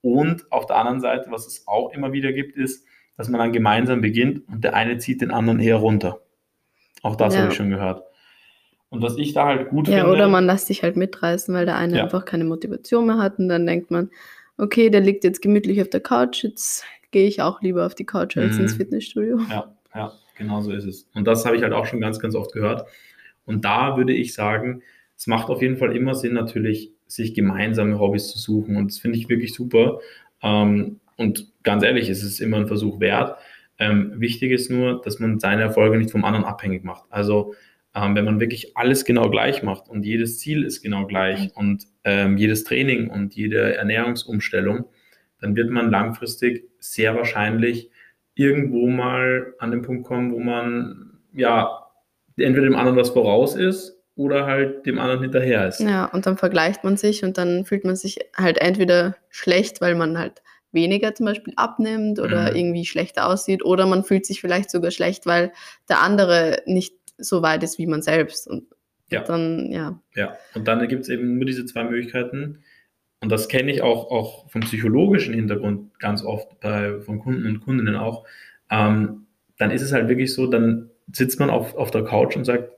Und 0.00 0.50
auf 0.52 0.66
der 0.66 0.76
anderen 0.76 1.00
Seite, 1.00 1.30
was 1.30 1.46
es 1.46 1.66
auch 1.66 1.92
immer 1.92 2.12
wieder 2.12 2.32
gibt, 2.32 2.56
ist, 2.56 2.86
dass 3.16 3.28
man 3.28 3.40
dann 3.40 3.52
gemeinsam 3.52 4.00
beginnt 4.00 4.46
und 4.48 4.62
der 4.62 4.74
eine 4.74 4.98
zieht 4.98 5.20
den 5.20 5.30
anderen 5.30 5.58
eher 5.58 5.76
runter. 5.76 6.20
Auch 7.02 7.16
das 7.16 7.34
ja. 7.34 7.40
habe 7.40 7.50
ich 7.50 7.56
schon 7.56 7.70
gehört. 7.70 8.02
Und 8.88 9.02
was 9.02 9.16
ich 9.16 9.32
da 9.32 9.46
halt 9.46 9.70
gut 9.70 9.88
ja, 9.88 9.96
finde. 9.96 10.08
Ja, 10.08 10.14
oder 10.14 10.28
man 10.28 10.46
lässt 10.46 10.66
sich 10.66 10.82
halt 10.82 10.96
mitreißen, 10.96 11.52
weil 11.54 11.66
der 11.66 11.76
eine 11.76 11.96
ja. 11.96 12.04
einfach 12.04 12.24
keine 12.24 12.44
Motivation 12.44 13.06
mehr 13.06 13.18
hat 13.18 13.38
und 13.38 13.48
dann 13.48 13.66
denkt 13.66 13.90
man, 13.90 14.10
okay, 14.58 14.90
der 14.90 15.00
liegt 15.00 15.24
jetzt 15.24 15.42
gemütlich 15.42 15.80
auf 15.80 15.90
der 15.90 16.00
Couch, 16.00 16.44
jetzt 16.44 16.84
gehe 17.10 17.26
ich 17.26 17.42
auch 17.42 17.62
lieber 17.62 17.86
auf 17.86 17.94
die 17.94 18.06
Couch 18.06 18.36
als 18.36 18.56
mhm. 18.56 18.62
ins 18.62 18.74
Fitnessstudio. 18.74 19.38
Ja, 19.50 19.74
ja, 19.94 20.12
genau 20.36 20.60
so 20.60 20.72
ist 20.72 20.84
es. 20.84 21.08
Und 21.14 21.26
das 21.26 21.44
habe 21.44 21.56
ich 21.56 21.62
halt 21.62 21.72
auch 21.72 21.86
schon 21.86 22.00
ganz, 22.00 22.18
ganz 22.18 22.34
oft 22.34 22.52
gehört. 22.52 22.86
Und 23.44 23.64
da 23.64 23.96
würde 23.96 24.12
ich 24.12 24.34
sagen, 24.34 24.82
es 25.16 25.26
macht 25.26 25.48
auf 25.48 25.62
jeden 25.62 25.76
Fall 25.76 25.96
immer 25.96 26.14
Sinn, 26.14 26.34
natürlich 26.34 26.92
sich 27.06 27.34
gemeinsame 27.34 27.98
Hobbys 27.98 28.28
zu 28.28 28.38
suchen. 28.38 28.76
Und 28.76 28.90
das 28.90 28.98
finde 28.98 29.18
ich 29.18 29.28
wirklich 29.28 29.54
super. 29.54 30.00
Ähm, 30.42 31.00
und 31.16 31.52
ganz 31.62 31.82
ehrlich, 31.82 32.08
es 32.08 32.22
ist 32.22 32.40
immer 32.40 32.58
ein 32.58 32.66
Versuch 32.66 33.00
wert. 33.00 33.38
Ähm, 33.78 34.14
wichtig 34.16 34.52
ist 34.52 34.70
nur, 34.70 35.00
dass 35.02 35.18
man 35.18 35.38
seine 35.38 35.62
Erfolge 35.62 35.98
nicht 35.98 36.10
vom 36.10 36.24
anderen 36.24 36.44
abhängig 36.44 36.84
macht. 36.84 37.04
Also 37.10 37.54
ähm, 37.96 38.14
wenn 38.14 38.26
man 38.26 38.40
wirklich 38.40 38.76
alles 38.76 39.04
genau 39.06 39.30
gleich 39.30 39.62
macht 39.62 39.88
und 39.88 40.04
jedes 40.04 40.38
Ziel 40.38 40.64
ist 40.64 40.82
genau 40.82 41.06
gleich 41.06 41.50
und 41.56 41.84
ähm, 42.04 42.36
jedes 42.36 42.64
Training 42.64 43.08
und 43.08 43.34
jede 43.34 43.74
Ernährungsumstellung, 43.76 44.84
dann 45.40 45.56
wird 45.56 45.70
man 45.70 45.90
langfristig 45.90 46.68
sehr 46.78 47.16
wahrscheinlich 47.16 47.90
irgendwo 48.34 48.86
mal 48.86 49.54
an 49.58 49.70
den 49.70 49.80
Punkt 49.80 50.06
kommen, 50.06 50.32
wo 50.32 50.38
man 50.38 51.20
ja 51.32 51.86
entweder 52.36 52.66
dem 52.66 52.76
anderen 52.76 52.98
was 52.98 53.10
voraus 53.10 53.56
ist 53.56 53.98
oder 54.14 54.44
halt 54.44 54.84
dem 54.84 54.98
anderen 54.98 55.22
hinterher 55.22 55.66
ist. 55.66 55.80
Ja, 55.80 56.04
und 56.04 56.26
dann 56.26 56.36
vergleicht 56.36 56.84
man 56.84 56.98
sich 56.98 57.24
und 57.24 57.38
dann 57.38 57.64
fühlt 57.64 57.84
man 57.84 57.96
sich 57.96 58.18
halt 58.36 58.58
entweder 58.58 59.16
schlecht, 59.30 59.80
weil 59.80 59.94
man 59.94 60.18
halt 60.18 60.42
weniger 60.70 61.14
zum 61.14 61.24
Beispiel 61.24 61.54
abnimmt 61.56 62.18
oder 62.18 62.50
mhm. 62.50 62.56
irgendwie 62.56 62.84
schlechter 62.84 63.26
aussieht, 63.26 63.64
oder 63.64 63.86
man 63.86 64.04
fühlt 64.04 64.26
sich 64.26 64.42
vielleicht 64.42 64.70
sogar 64.70 64.90
schlecht, 64.90 65.24
weil 65.24 65.52
der 65.88 66.02
andere 66.02 66.62
nicht 66.66 66.92
so 67.18 67.42
weit 67.42 67.62
ist 67.62 67.78
wie 67.78 67.86
man 67.86 68.02
selbst. 68.02 68.48
Und 68.48 68.64
ja. 69.10 69.22
dann, 69.22 69.70
ja. 69.70 70.00
Ja, 70.14 70.36
und 70.54 70.66
dann 70.66 70.86
gibt 70.88 71.02
es 71.02 71.08
eben 71.08 71.36
nur 71.36 71.46
diese 71.46 71.64
zwei 71.66 71.84
Möglichkeiten. 71.84 72.62
Und 73.20 73.32
das 73.32 73.48
kenne 73.48 73.72
ich 73.72 73.82
auch, 73.82 74.10
auch 74.10 74.48
vom 74.50 74.60
psychologischen 74.62 75.34
Hintergrund 75.34 75.98
ganz 75.98 76.22
oft 76.22 76.60
bei, 76.60 77.00
von 77.00 77.18
Kunden 77.18 77.46
und 77.46 77.60
Kundinnen 77.60 77.96
auch. 77.96 78.26
Ähm, 78.70 79.26
dann 79.58 79.70
ist 79.70 79.82
es 79.82 79.92
halt 79.92 80.08
wirklich 80.08 80.34
so, 80.34 80.46
dann 80.46 80.90
sitzt 81.12 81.40
man 81.40 81.50
auf, 81.50 81.74
auf 81.74 81.90
der 81.90 82.04
Couch 82.04 82.36
und 82.36 82.44
sagt, 82.44 82.70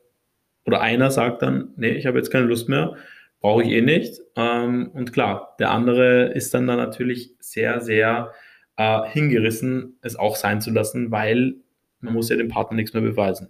oder 0.65 0.81
einer 0.81 1.11
sagt 1.11 1.43
dann, 1.43 1.73
nee, 1.77 1.91
ich 1.91 2.07
habe 2.07 2.19
jetzt 2.19 2.31
keine 2.31 2.47
Lust 2.47 2.69
mehr, 2.69 2.95
brauche 3.41 3.63
ich 3.63 3.71
eh 3.71 3.81
nicht. 3.81 4.21
Ähm, 4.37 4.91
und 4.93 5.13
klar, 5.13 5.57
der 5.59 5.71
andere 5.71 6.33
ist 6.33 6.55
dann, 6.55 6.67
dann 6.67 6.77
natürlich 6.77 7.33
sehr, 7.41 7.81
sehr 7.81 8.33
äh, 8.77 9.03
hingerissen, 9.09 9.97
es 10.03 10.17
auch 10.17 10.37
sein 10.37 10.61
zu 10.61 10.71
lassen, 10.71 11.11
weil 11.11 11.57
man 12.01 12.15
muss 12.15 12.29
ja 12.29 12.37
dem 12.37 12.49
Partner 12.49 12.77
nichts 12.77 12.93
mehr 12.93 13.03
beweisen. 13.03 13.49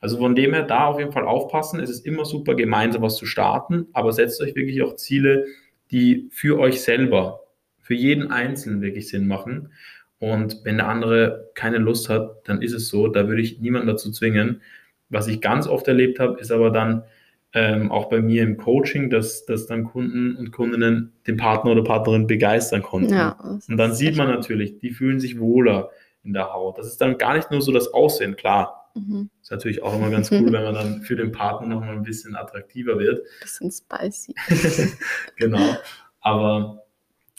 Also 0.00 0.18
von 0.18 0.34
dem 0.34 0.52
her 0.52 0.62
da 0.62 0.86
auf 0.86 0.98
jeden 0.98 1.12
Fall 1.12 1.24
aufpassen. 1.24 1.80
Es 1.80 1.90
ist 1.90 2.06
immer 2.06 2.24
super, 2.24 2.54
gemeinsam 2.54 3.02
was 3.02 3.16
zu 3.16 3.26
starten, 3.26 3.86
aber 3.92 4.12
setzt 4.12 4.40
euch 4.40 4.54
wirklich 4.54 4.82
auch 4.82 4.96
Ziele, 4.96 5.46
die 5.90 6.28
für 6.30 6.58
euch 6.58 6.82
selber, 6.82 7.40
für 7.80 7.94
jeden 7.94 8.30
Einzelnen 8.30 8.82
wirklich 8.82 9.08
Sinn 9.08 9.26
machen. 9.26 9.70
Und 10.18 10.60
wenn 10.64 10.78
der 10.78 10.88
andere 10.88 11.50
keine 11.54 11.78
Lust 11.78 12.08
hat, 12.08 12.48
dann 12.48 12.62
ist 12.62 12.72
es 12.72 12.88
so. 12.88 13.08
Da 13.08 13.28
würde 13.28 13.42
ich 13.42 13.60
niemanden 13.60 13.88
dazu 13.88 14.10
zwingen. 14.10 14.62
Was 15.08 15.28
ich 15.28 15.40
ganz 15.40 15.66
oft 15.66 15.86
erlebt 15.86 16.18
habe, 16.18 16.40
ist 16.40 16.50
aber 16.50 16.70
dann 16.70 17.04
ähm, 17.52 17.90
auch 17.92 18.08
bei 18.08 18.20
mir 18.20 18.42
im 18.42 18.56
Coaching, 18.56 19.08
dass, 19.08 19.46
dass 19.46 19.66
dann 19.66 19.84
Kunden 19.84 20.36
und 20.36 20.52
Kundinnen 20.52 21.12
den 21.26 21.36
Partner 21.36 21.72
oder 21.72 21.84
Partnerin 21.84 22.26
begeistern 22.26 22.82
konnten. 22.82 23.14
Ja, 23.14 23.38
und 23.68 23.76
dann 23.76 23.94
sieht 23.94 24.16
man 24.16 24.28
natürlich, 24.28 24.78
die 24.78 24.90
fühlen 24.90 25.20
sich 25.20 25.38
wohler 25.38 25.90
in 26.22 26.32
der 26.32 26.52
Haut. 26.52 26.76
Das 26.78 26.86
ist 26.86 27.00
dann 27.00 27.18
gar 27.18 27.34
nicht 27.36 27.50
nur 27.50 27.62
so 27.62 27.72
das 27.72 27.92
Aussehen, 27.94 28.36
klar. 28.36 28.85
Mhm. 28.96 29.30
Ist 29.42 29.50
natürlich 29.50 29.82
auch 29.82 29.94
immer 29.94 30.10
ganz 30.10 30.32
cool, 30.32 30.46
wenn 30.52 30.64
man 30.64 30.74
dann 30.74 31.02
für 31.02 31.16
den 31.16 31.32
Partner 31.32 31.68
noch 31.68 31.80
mal 31.80 31.92
ein 31.92 32.02
bisschen 32.02 32.34
attraktiver 32.34 32.98
wird. 32.98 33.24
Bisschen 33.40 33.70
spicy. 33.70 34.34
genau. 35.36 35.76
Aber 36.20 36.84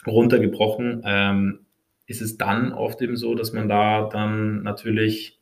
runtergebrochen 0.06 1.02
ähm, 1.04 1.66
ist 2.06 2.22
es 2.22 2.38
dann 2.38 2.72
oft 2.72 3.02
eben 3.02 3.16
so, 3.16 3.34
dass 3.34 3.52
man 3.52 3.68
da 3.68 4.08
dann 4.10 4.62
natürlich, 4.62 5.40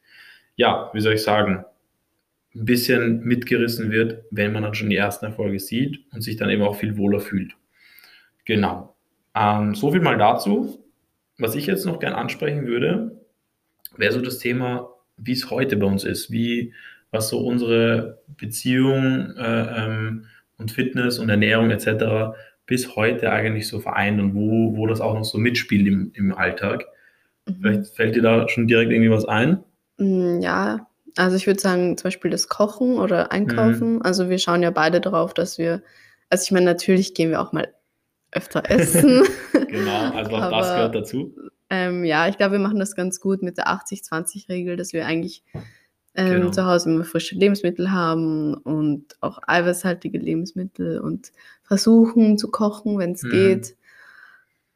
ja, 0.56 0.90
wie 0.92 1.00
soll 1.00 1.14
ich 1.14 1.22
sagen, 1.22 1.64
ein 2.54 2.64
bisschen 2.64 3.20
mitgerissen 3.20 3.90
wird, 3.90 4.24
wenn 4.30 4.52
man 4.52 4.62
dann 4.62 4.74
schon 4.74 4.88
die 4.88 4.96
ersten 4.96 5.26
Erfolge 5.26 5.60
sieht 5.60 6.00
und 6.12 6.22
sich 6.22 6.36
dann 6.36 6.48
eben 6.48 6.62
auch 6.62 6.76
viel 6.76 6.96
wohler 6.96 7.20
fühlt. 7.20 7.54
Genau. 8.46 8.96
Ähm, 9.34 9.74
so 9.74 9.92
viel 9.92 10.00
mal 10.00 10.16
dazu. 10.16 10.82
Was 11.38 11.54
ich 11.54 11.66
jetzt 11.66 11.84
noch 11.84 12.00
gern 12.00 12.14
ansprechen 12.14 12.66
würde, 12.66 13.20
wäre 13.96 14.12
so 14.12 14.22
das 14.22 14.38
Thema 14.38 14.95
wie 15.16 15.32
es 15.32 15.50
heute 15.50 15.76
bei 15.76 15.86
uns 15.86 16.04
ist, 16.04 16.30
wie 16.30 16.72
was 17.10 17.28
so 17.28 17.38
unsere 17.38 18.22
Beziehung 18.36 19.34
äh, 19.36 19.84
ähm, 19.84 20.26
und 20.58 20.70
Fitness 20.70 21.18
und 21.18 21.28
Ernährung 21.28 21.70
etc. 21.70 22.36
bis 22.66 22.96
heute 22.96 23.30
eigentlich 23.30 23.68
so 23.68 23.80
vereint 23.80 24.20
und 24.20 24.34
wo, 24.34 24.76
wo 24.76 24.86
das 24.86 25.00
auch 25.00 25.14
noch 25.14 25.24
so 25.24 25.38
mitspielt 25.38 25.86
im, 25.86 26.10
im 26.14 26.34
Alltag. 26.34 26.86
Mhm. 27.46 27.56
Vielleicht 27.60 27.94
fällt 27.94 28.16
dir 28.16 28.22
da 28.22 28.48
schon 28.48 28.66
direkt 28.66 28.90
irgendwie 28.90 29.10
was 29.10 29.24
ein? 29.24 29.62
Mm, 29.98 30.40
ja, 30.40 30.86
also 31.16 31.36
ich 31.36 31.46
würde 31.46 31.60
sagen, 31.60 31.96
zum 31.96 32.04
Beispiel 32.04 32.30
das 32.30 32.48
Kochen 32.48 32.98
oder 32.98 33.32
Einkaufen. 33.32 33.96
Mhm. 33.96 34.02
Also 34.02 34.28
wir 34.28 34.38
schauen 34.38 34.62
ja 34.62 34.70
beide 34.70 35.00
darauf, 35.00 35.32
dass 35.32 35.58
wir, 35.58 35.82
also 36.28 36.44
ich 36.44 36.52
meine, 36.52 36.66
natürlich 36.66 37.14
gehen 37.14 37.30
wir 37.30 37.40
auch 37.40 37.52
mal 37.52 37.72
öfter 38.32 38.70
essen. 38.70 39.22
genau, 39.52 40.10
also 40.12 40.32
auch 40.32 40.50
das 40.50 40.74
gehört 40.74 40.94
dazu. 40.94 41.34
Ähm, 41.68 42.04
ja, 42.04 42.28
ich 42.28 42.36
glaube, 42.36 42.52
wir 42.52 42.58
machen 42.60 42.78
das 42.78 42.94
ganz 42.94 43.20
gut 43.20 43.42
mit 43.42 43.58
der 43.58 43.68
80-20-Regel, 43.68 44.76
dass 44.76 44.92
wir 44.92 45.06
eigentlich 45.06 45.42
ähm, 46.14 46.40
genau. 46.40 46.50
zu 46.50 46.64
Hause 46.64 46.90
immer 46.90 47.04
frische 47.04 47.34
Lebensmittel 47.34 47.90
haben 47.90 48.54
und 48.54 49.16
auch 49.20 49.38
eiweißhaltige 49.46 50.18
Lebensmittel 50.18 51.00
und 51.00 51.32
versuchen 51.62 52.38
zu 52.38 52.50
kochen, 52.50 52.98
wenn 52.98 53.12
es 53.12 53.22
mhm. 53.22 53.30
geht. 53.30 53.76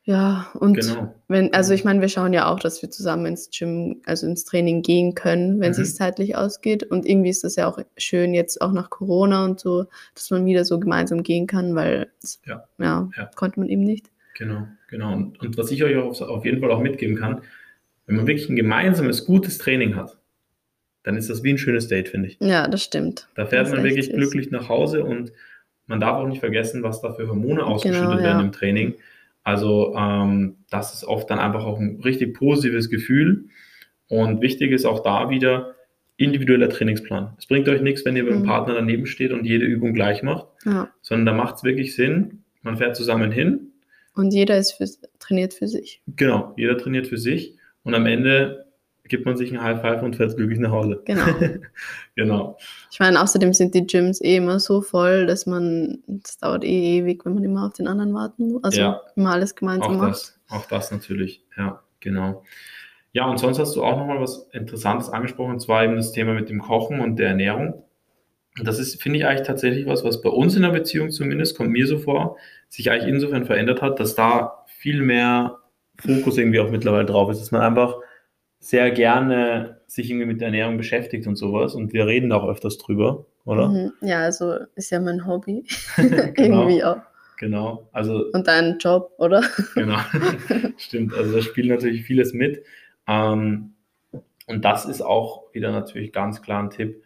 Ja, 0.05 0.51
und 0.55 0.75
genau. 0.75 1.15
wenn, 1.29 1.53
also 1.55 1.73
ich 1.73 1.85
meine, 1.85 2.01
wir 2.01 2.09
schauen 2.09 2.33
ja 2.33 2.51
auch, 2.51 2.59
dass 2.59 2.83
wir 2.83 2.91
zusammen 2.91 3.27
ins 3.27 3.51
Gym, 3.51 4.01
also 4.07 4.27
ins 4.27 4.45
Training 4.45 4.83
gehen 4.83 5.15
können, 5.15 5.61
wenn 5.61 5.73
mhm. 5.73 5.81
es 5.81 5.89
sich 5.89 5.95
zeitlich 5.95 6.37
ausgeht. 6.37 6.83
Und 6.83 7.07
irgendwie 7.07 7.29
ist 7.31 7.45
das 7.45 7.57
ja 7.57 7.69
auch 7.69 7.79
schön 7.97 8.35
jetzt 8.35 8.61
auch 8.61 8.73
nach 8.73 8.91
Corona 8.91 9.45
und 9.45 9.61
so, 9.61 9.85
dass 10.15 10.31
man 10.31 10.47
wieder 10.47 10.65
so 10.65 10.81
gemeinsam 10.81 11.23
gehen 11.23 11.47
kann, 11.47 11.75
weil 11.75 12.11
ja, 12.45 12.65
ja, 12.79 13.09
ja. 13.17 13.31
konnte 13.37 13.61
man 13.61 13.69
eben 13.69 13.85
nicht. 13.85 14.11
Genau, 14.37 14.69
genau. 14.89 15.13
Und, 15.13 15.41
und 15.41 15.59
was 15.59 15.71
ich 15.71 15.83
euch 15.85 15.97
auf, 15.97 16.21
auf 16.21 16.45
jeden 16.45 16.61
Fall 16.61 16.71
auch 16.71 16.81
mitgeben 16.81 17.17
kann, 17.17 17.43
wenn 18.07 18.17
man 18.17 18.27
wirklich 18.27 18.49
ein 18.49 18.57
gemeinsames, 18.57 19.25
gutes 19.25 19.59
Training 19.59 19.97
hat, 19.97 20.19
dann 21.03 21.17
ist 21.17 21.31
das 21.31 21.43
wie 21.43 21.51
ein 21.51 21.59
schönes 21.59 21.89
Date, 21.89 22.09
finde 22.09 22.29
ich. 22.29 22.39
Ja, 22.41 22.69
das 22.69 22.83
stimmt. 22.83 23.29
Da 23.35 23.47
fährt 23.47 23.71
man 23.71 23.83
wirklich 23.83 24.09
ist. 24.09 24.17
glücklich 24.17 24.51
nach 24.51 24.69
Hause 24.69 25.05
und 25.05 25.33
man 25.87 26.01
darf 26.01 26.17
auch 26.17 26.27
nicht 26.27 26.41
vergessen, 26.41 26.83
was 26.83 27.01
da 27.01 27.13
für 27.13 27.29
Hormone 27.29 27.65
ausgeschüttet 27.65 28.11
genau, 28.11 28.23
werden 28.23 28.39
ja. 28.39 28.45
im 28.45 28.53
Training. 28.53 28.95
Also 29.43 29.95
ähm, 29.97 30.57
das 30.71 30.95
ist 30.95 31.05
oft 31.05 31.31
dann 31.31 31.39
einfach 31.39 31.65
auch 31.65 31.79
ein 31.79 32.01
richtig 32.05 32.35
positives 32.35 32.91
Gefühl. 32.91 33.47
Und 34.09 34.43
wichtig 34.43 34.73
ist 34.73 34.85
auch 34.85 35.03
da 35.03 35.31
wieder 35.31 35.75
individueller 36.17 36.69
Trainingsplan. 36.69 37.35
Es 37.39 37.47
bringt 37.47 37.69
euch 37.69 37.81
nichts, 37.81 38.05
wenn 38.05 38.15
ihr 38.15 38.25
mit 38.25 38.33
dem 38.33 38.43
mhm. 38.43 38.47
Partner 38.47 38.75
daneben 38.75 39.07
steht 39.07 39.33
und 39.33 39.47
jede 39.47 39.65
Übung 39.65 39.95
gleich 39.95 40.23
macht, 40.23 40.47
ja. 40.67 40.91
sondern 41.01 41.27
da 41.27 41.33
macht 41.33 41.57
es 41.57 41.65
wirklich 41.65 41.95
Sinn. 41.95 42.45
Man 42.63 42.77
fährt 42.77 42.95
zusammen 42.95 43.33
hin. 43.33 43.70
Und 44.15 44.33
jeder 44.33 44.57
ist 44.57 44.73
für, 44.73 44.87
trainiert 45.19 45.55
für 45.55 45.69
sich. 45.69 46.03
Genau, 46.17 46.53
jeder 46.57 46.77
trainiert 46.77 47.07
für 47.07 47.19
sich. 47.19 47.57
Und 47.85 47.95
am 47.95 48.07
Ende 48.07 48.67
gibt 49.11 49.27
man 49.27 49.37
sich 49.37 49.53
ein 49.53 49.63
High 49.63 49.81
Five 49.81 50.03
und 50.03 50.17
fährt 50.17 50.37
glücklich 50.37 50.59
nach 50.59 50.71
Hause. 50.71 51.03
Genau. 51.05 51.27
genau. 52.17 52.59
Ich 52.91 53.01
meine, 53.01 53.21
außerdem 53.21 53.53
sind 53.53 53.75
die 53.75 53.87
Gyms 53.87 54.23
eh 54.23 54.37
immer 54.37 54.61
so 54.61 54.81
voll, 54.81 55.27
dass 55.27 55.47
man, 55.47 56.03
das 56.07 56.39
dauert 56.39 56.65
eh 56.65 56.99
ewig, 56.99 57.27
wenn 57.27 57.35
man 57.35 57.45
immer 57.45 57.67
auf 57.67 57.75
den 57.75 57.89
anderen 57.89 58.15
warten 58.15 58.53
muss. 58.53 58.65
Also 58.65 58.81
ja. 58.81 59.01
immer 59.17 59.33
alles 59.33 59.55
gemeinsam 59.55 59.97
auch 59.97 59.99
macht. 59.99 60.11
Das, 60.11 60.41
auch 60.49 60.67
das 60.67 60.91
natürlich, 60.91 61.45
ja, 61.59 61.83
genau. 61.99 62.43
Ja, 63.13 63.27
und 63.27 63.39
sonst 63.39 63.59
hast 63.59 63.75
du 63.75 63.83
auch 63.83 63.99
nochmal 63.99 64.21
was 64.21 64.49
Interessantes 64.53 65.09
angesprochen, 65.11 65.55
und 65.55 65.61
zwar 65.61 65.85
eben 65.85 65.97
das 65.97 66.13
Thema 66.13 66.33
mit 66.33 66.49
dem 66.49 66.61
Kochen 66.61 67.01
und 67.01 67.17
der 67.17 67.29
Ernährung. 67.31 67.83
Und 68.61 68.69
das 68.69 68.79
ist, 68.79 69.03
finde 69.03 69.19
ich, 69.19 69.27
eigentlich 69.27 69.47
tatsächlich 69.47 69.87
was, 69.87 70.05
was 70.05 70.21
bei 70.21 70.29
uns 70.29 70.55
in 70.55 70.61
der 70.61 70.69
Beziehung 70.69 71.11
zumindest, 71.11 71.57
kommt 71.57 71.71
mir 71.71 71.87
so 71.87 71.97
vor, 71.97 72.37
sich 72.69 72.91
eigentlich 72.91 73.09
insofern 73.09 73.47
verändert 73.47 73.81
hat, 73.81 73.99
dass 73.99 74.15
da 74.15 74.67
viel 74.67 75.01
mehr 75.01 75.57
Fokus 75.99 76.37
irgendwie 76.37 76.61
auch 76.61 76.71
mittlerweile 76.71 77.07
drauf 77.07 77.31
ist, 77.31 77.41
dass 77.41 77.53
man 77.53 77.63
einfach 77.63 77.97
sehr 78.59 78.91
gerne 78.91 79.81
sich 79.87 80.11
irgendwie 80.11 80.27
mit 80.27 80.43
der 80.43 80.49
Ernährung 80.49 80.77
beschäftigt 80.77 81.27
und 81.27 81.37
sowas. 81.37 81.75
Und 81.75 81.95
wir 81.95 82.07
reden 82.07 82.29
da 82.29 82.37
auch 82.37 82.51
öfters 82.51 82.77
drüber, 82.77 83.25
oder? 83.47 83.71
Mhm. 83.71 83.93
Ja, 84.03 84.25
also 84.25 84.57
ist 84.75 84.91
ja 84.91 85.01
mein 85.01 85.27
Hobby. 85.27 85.65
genau, 85.97 86.61
irgendwie 86.61 86.85
auch. 86.85 86.99
Genau. 87.39 87.89
Also, 87.93 88.27
und 88.35 88.47
dein 88.47 88.77
Job, 88.77 89.15
oder? 89.17 89.43
genau. 89.75 90.01
Stimmt. 90.77 91.15
Also 91.15 91.37
da 91.37 91.41
spielt 91.41 91.69
natürlich 91.69 92.03
vieles 92.03 92.35
mit. 92.35 92.63
Ähm, 93.09 93.73
und 94.47 94.67
das 94.67 94.85
ist 94.85 95.01
auch 95.01 95.45
wieder 95.55 95.73
natürlich 95.73 96.13
ganz 96.13 96.43
klar 96.43 96.63
ein 96.63 96.69
Tipp. 96.69 97.03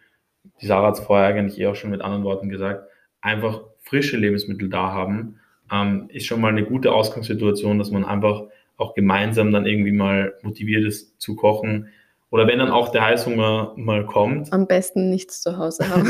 Die 0.61 0.67
Sarah 0.67 0.87
hat 0.87 0.95
es 0.95 1.05
vorher 1.05 1.27
eigentlich 1.27 1.59
eh 1.59 1.67
auch 1.67 1.75
schon 1.75 1.91
mit 1.91 2.01
anderen 2.01 2.23
Worten 2.23 2.49
gesagt. 2.49 2.87
Einfach 3.21 3.61
frische 3.81 4.17
Lebensmittel 4.17 4.69
da 4.69 4.91
haben, 4.91 5.39
ähm, 5.71 6.09
ist 6.09 6.25
schon 6.25 6.41
mal 6.41 6.49
eine 6.49 6.65
gute 6.65 6.91
Ausgangssituation, 6.91 7.77
dass 7.77 7.91
man 7.91 8.05
einfach 8.05 8.43
auch 8.77 8.93
gemeinsam 8.93 9.51
dann 9.51 9.65
irgendwie 9.65 9.91
mal 9.91 10.33
motiviert 10.41 10.85
ist 10.85 11.19
zu 11.21 11.35
kochen. 11.35 11.89
Oder 12.29 12.47
wenn 12.47 12.59
dann 12.59 12.71
auch 12.71 12.89
der 12.89 13.05
Heißhunger 13.05 13.73
mal 13.77 14.05
kommt. 14.05 14.51
Am 14.51 14.67
besten 14.67 15.09
nichts 15.09 15.41
zu 15.41 15.57
Hause 15.57 15.87
haben. 15.89 16.09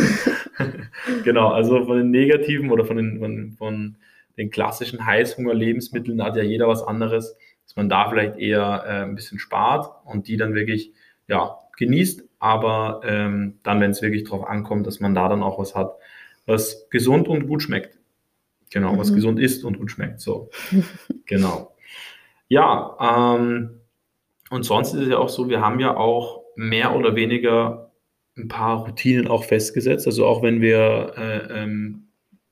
genau, 1.23 1.49
also 1.49 1.85
von 1.85 1.97
den 1.97 2.11
negativen 2.11 2.71
oder 2.71 2.85
von 2.85 2.97
den, 2.97 3.19
von, 3.19 3.51
von 3.57 3.97
den 4.37 4.49
klassischen 4.49 5.05
Heißhunger-Lebensmitteln 5.05 6.23
hat 6.23 6.35
ja 6.35 6.43
jeder 6.43 6.67
was 6.67 6.83
anderes, 6.83 7.35
dass 7.63 7.75
man 7.75 7.89
da 7.89 8.09
vielleicht 8.09 8.37
eher 8.37 8.83
äh, 8.87 9.03
ein 9.03 9.15
bisschen 9.15 9.39
spart 9.39 9.91
und 10.05 10.27
die 10.27 10.37
dann 10.37 10.55
wirklich 10.55 10.93
ja, 11.27 11.59
genießt, 11.77 12.23
aber 12.45 13.01
ähm, 13.03 13.57
dann, 13.63 13.81
wenn 13.81 13.89
es 13.89 14.03
wirklich 14.03 14.23
drauf 14.23 14.47
ankommt, 14.47 14.85
dass 14.85 14.99
man 14.99 15.15
da 15.15 15.27
dann 15.27 15.41
auch 15.41 15.57
was 15.57 15.73
hat, 15.73 15.95
was 16.45 16.87
gesund 16.91 17.27
und 17.27 17.47
gut 17.47 17.63
schmeckt. 17.63 17.97
Genau, 18.69 18.93
mhm. 18.93 18.99
was 18.99 19.15
gesund 19.15 19.39
ist 19.39 19.65
und 19.65 19.79
gut 19.79 19.89
schmeckt. 19.89 20.21
So, 20.21 20.51
genau. 21.25 21.75
Ja, 22.47 23.35
ähm, 23.35 23.81
und 24.51 24.61
sonst 24.61 24.93
ist 24.93 25.01
es 25.01 25.09
ja 25.09 25.17
auch 25.17 25.29
so, 25.29 25.49
wir 25.49 25.61
haben 25.61 25.79
ja 25.79 25.97
auch 25.97 26.43
mehr 26.55 26.95
oder 26.95 27.15
weniger 27.15 27.91
ein 28.37 28.47
paar 28.47 28.85
Routinen 28.85 29.27
auch 29.27 29.45
festgesetzt. 29.45 30.05
Also 30.05 30.27
auch 30.27 30.43
wenn 30.43 30.61
wir 30.61 31.13
äh, 31.17 31.63
ähm, 31.63 32.09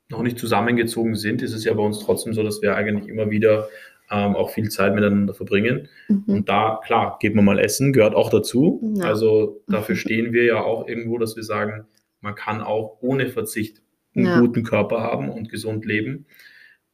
noch 0.10 0.24
nicht 0.24 0.40
zusammengezogen 0.40 1.14
sind, 1.16 1.44
ist 1.44 1.54
es 1.54 1.66
ja 1.66 1.74
bei 1.76 1.84
uns 1.84 2.00
trotzdem 2.00 2.34
so, 2.34 2.42
dass 2.42 2.64
wir 2.64 2.76
eigentlich 2.76 3.08
immer 3.08 3.30
wieder 3.30 3.68
ähm, 4.10 4.36
auch 4.36 4.50
viel 4.52 4.70
Zeit 4.70 4.94
miteinander 4.94 5.34
verbringen. 5.34 5.90
Mhm. 6.08 6.24
Und 6.28 6.50
da, 6.50 6.80
klar, 6.84 7.18
geht 7.20 7.36
man 7.36 7.46
mal 7.46 7.60
essen, 7.60 7.94
gehört 7.94 8.16
auch 8.16 8.30
dazu. 8.30 8.94
Ja. 8.98 9.06
Also 9.06 9.62
dafür 9.68 9.96
stehen 9.96 10.34
wir 10.34 10.44
ja 10.44 10.62
auch 10.62 10.88
irgendwo, 10.88 11.18
dass 11.18 11.36
wir 11.36 11.44
sagen, 11.44 11.86
man 12.22 12.36
kann 12.36 12.62
auch 12.62 12.98
ohne 13.02 13.28
Verzicht 13.28 13.82
einen 14.16 14.26
ja. 14.26 14.40
guten 14.40 14.64
Körper 14.64 15.02
haben 15.02 15.30
und 15.30 15.50
gesund 15.50 15.86
leben. 15.86 16.26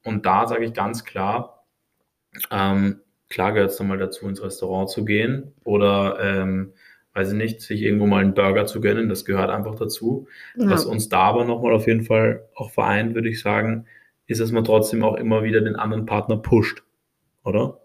Und 0.04 0.26
da 0.26 0.48
sage 0.48 0.66
ich 0.66 0.74
ganz 0.74 1.04
klar, 1.04 1.66
ähm, 2.52 3.02
klar 3.30 3.54
gehört 3.54 3.72
es 3.72 3.78
dann 3.78 3.88
mal 3.88 3.98
dazu, 3.98 4.28
ins 4.28 4.42
Restaurant 4.42 4.90
zu 4.90 5.06
gehen 5.06 5.54
oder, 5.64 6.18
ähm, 6.22 6.74
weiß 7.14 7.32
ich 7.32 7.38
nicht, 7.38 7.62
sich 7.62 7.82
irgendwo 7.82 8.06
mal 8.06 8.22
einen 8.22 8.34
Burger 8.34 8.66
zu 8.66 8.82
gönnen. 8.82 9.10
Das 9.10 9.26
gehört 9.26 9.50
einfach 9.50 9.76
dazu. 9.76 10.28
Ja. 10.56 10.70
Was 10.70 10.86
uns 10.86 11.10
da 11.10 11.22
aber 11.22 11.44
nochmal 11.44 11.74
auf 11.74 11.88
jeden 11.88 12.04
Fall 12.04 12.48
auch 12.56 12.72
vereint, 12.72 13.16
würde 13.16 13.30
ich 13.30 13.42
sagen, 13.42 13.86
ist, 14.28 14.40
dass 14.40 14.52
man 14.52 14.64
trotzdem 14.64 15.04
auch 15.04 15.16
immer 15.16 15.44
wieder 15.44 15.62
den 15.62 15.76
anderen 15.76 16.06
Partner 16.06 16.38
pusht, 16.38 16.84
oder? 17.44 17.82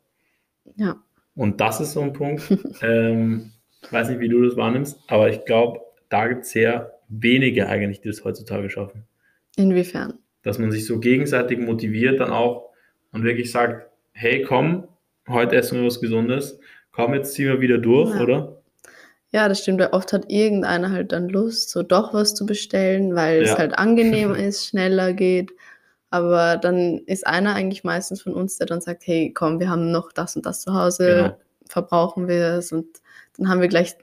Ja. 0.77 1.03
Und 1.35 1.61
das 1.61 1.81
ist 1.81 1.93
so 1.93 2.01
ein 2.01 2.13
Punkt. 2.13 2.43
ähm, 2.83 3.53
ich 3.83 3.93
weiß 3.93 4.09
nicht, 4.09 4.21
wie 4.21 4.29
du 4.29 4.43
das 4.43 4.57
wahrnimmst, 4.57 4.99
aber 5.09 5.29
ich 5.29 5.45
glaube, 5.45 5.81
da 6.09 6.29
gibt 6.29 6.43
es 6.43 6.51
sehr 6.51 6.99
wenige 7.09 7.69
eigentlich, 7.69 8.01
die 8.01 8.09
das 8.09 8.25
heutzutage 8.25 8.71
schaffen. 8.71 9.05
Inwiefern? 9.57 10.19
Dass 10.43 10.59
man 10.59 10.71
sich 10.71 10.87
so 10.87 11.01
gegenseitig 11.01 11.59
motiviert 11.59 12.21
dann 12.21 12.31
auch 12.31 12.71
und 13.13 13.25
wirklich 13.25 13.51
sagt, 13.51 13.91
hey, 14.13 14.43
komm, 14.43 14.89
heute 15.29 15.57
essen 15.57 15.79
wir 15.79 15.87
was 15.87 16.01
Gesundes, 16.01 16.59
komm, 16.93 17.15
jetzt 17.15 17.35
ziehen 17.35 17.49
wir 17.49 17.61
wieder 17.61 17.79
durch, 17.79 18.15
ja. 18.15 18.23
oder? 18.23 18.63
Ja, 19.31 19.49
das 19.49 19.61
stimmt. 19.61 19.83
Oft 19.93 20.13
hat 20.13 20.31
irgendeiner 20.31 20.93
halt 20.93 21.11
dann 21.11 21.29
Lust, 21.29 21.71
so 21.71 21.83
doch 21.83 22.15
was 22.15 22.35
zu 22.35 22.47
bestellen, 22.47 23.17
weil 23.17 23.45
ja. 23.45 23.53
es 23.53 23.59
halt 23.59 23.77
angenehmer 23.77 24.39
ist, 24.39 24.67
schneller 24.67 25.13
geht. 25.13 25.51
Aber 26.15 26.59
dann 26.59 26.99
ist 27.07 27.27
einer 27.27 27.57
eigentlich 27.57 27.83
meistens 27.83 28.23
von 28.23 28.35
uns, 28.35 28.57
der 28.57 28.69
dann 28.69 28.81
sagt, 28.81 29.05
hey, 29.05 29.33
komm, 29.35 29.59
wir 29.59 29.69
haben 29.69 29.91
noch 29.91 30.13
das 30.13 30.37
und 30.37 30.47
das 30.47 30.61
zu 30.61 30.73
Hause, 30.73 31.07
genau. 31.07 31.37
verbrauchen 31.67 32.29
wir 32.29 32.55
es 32.55 32.71
und 32.71 32.87
dann 33.37 33.49
haben 33.49 33.61
wir 33.61 33.67
gleich 33.67 33.97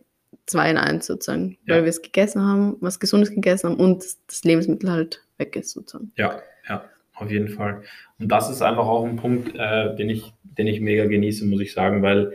zwei 0.45 0.69
in 0.69 0.75
eins 0.77 1.05
sozusagen, 1.07 1.57
ja. 1.65 1.75
weil 1.75 1.83
wir 1.83 1.89
es 1.89 2.01
gegessen 2.01 2.41
haben, 2.41 2.75
was 2.81 2.99
Gesundes 2.99 3.29
gegessen 3.29 3.69
haben 3.69 3.79
und 3.79 4.03
das 4.27 4.43
Lebensmittel 4.43 4.91
halt 4.91 5.23
weg 5.37 5.55
ist 5.55 5.71
sozusagen. 5.71 6.11
Ja, 6.17 6.41
ja 6.67 6.83
auf 7.15 7.31
jeden 7.31 7.47
Fall. 7.47 7.81
Und 8.19 8.29
das 8.29 8.49
ist 8.49 8.61
einfach 8.61 8.87
auch 8.87 9.05
ein 9.05 9.15
Punkt, 9.15 9.55
äh, 9.55 9.95
den, 9.95 10.09
ich, 10.09 10.33
den 10.43 10.67
ich 10.67 10.81
mega 10.81 11.05
genieße, 11.05 11.45
muss 11.45 11.61
ich 11.61 11.71
sagen, 11.71 12.01
weil 12.01 12.33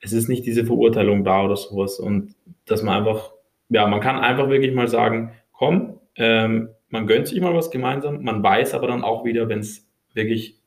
es 0.00 0.12
ist 0.12 0.28
nicht 0.28 0.44
diese 0.44 0.66
Verurteilung 0.66 1.24
da 1.24 1.44
oder 1.44 1.56
sowas. 1.56 1.98
Und 1.98 2.34
dass 2.66 2.82
man 2.82 2.98
einfach, 2.98 3.32
ja, 3.70 3.86
man 3.86 4.00
kann 4.00 4.18
einfach 4.18 4.50
wirklich 4.50 4.74
mal 4.74 4.88
sagen, 4.88 5.32
komm, 5.50 5.98
ähm, 6.16 6.68
man 6.94 7.08
gönnt 7.08 7.26
sich 7.26 7.40
mal 7.40 7.52
was 7.52 7.72
gemeinsam, 7.72 8.22
man 8.22 8.40
weiß 8.40 8.72
aber 8.72 8.86
dann 8.86 9.02
auch 9.02 9.24
wieder, 9.24 9.48
wenn 9.48 9.58
es 9.58 9.84
wirklich 10.12 10.60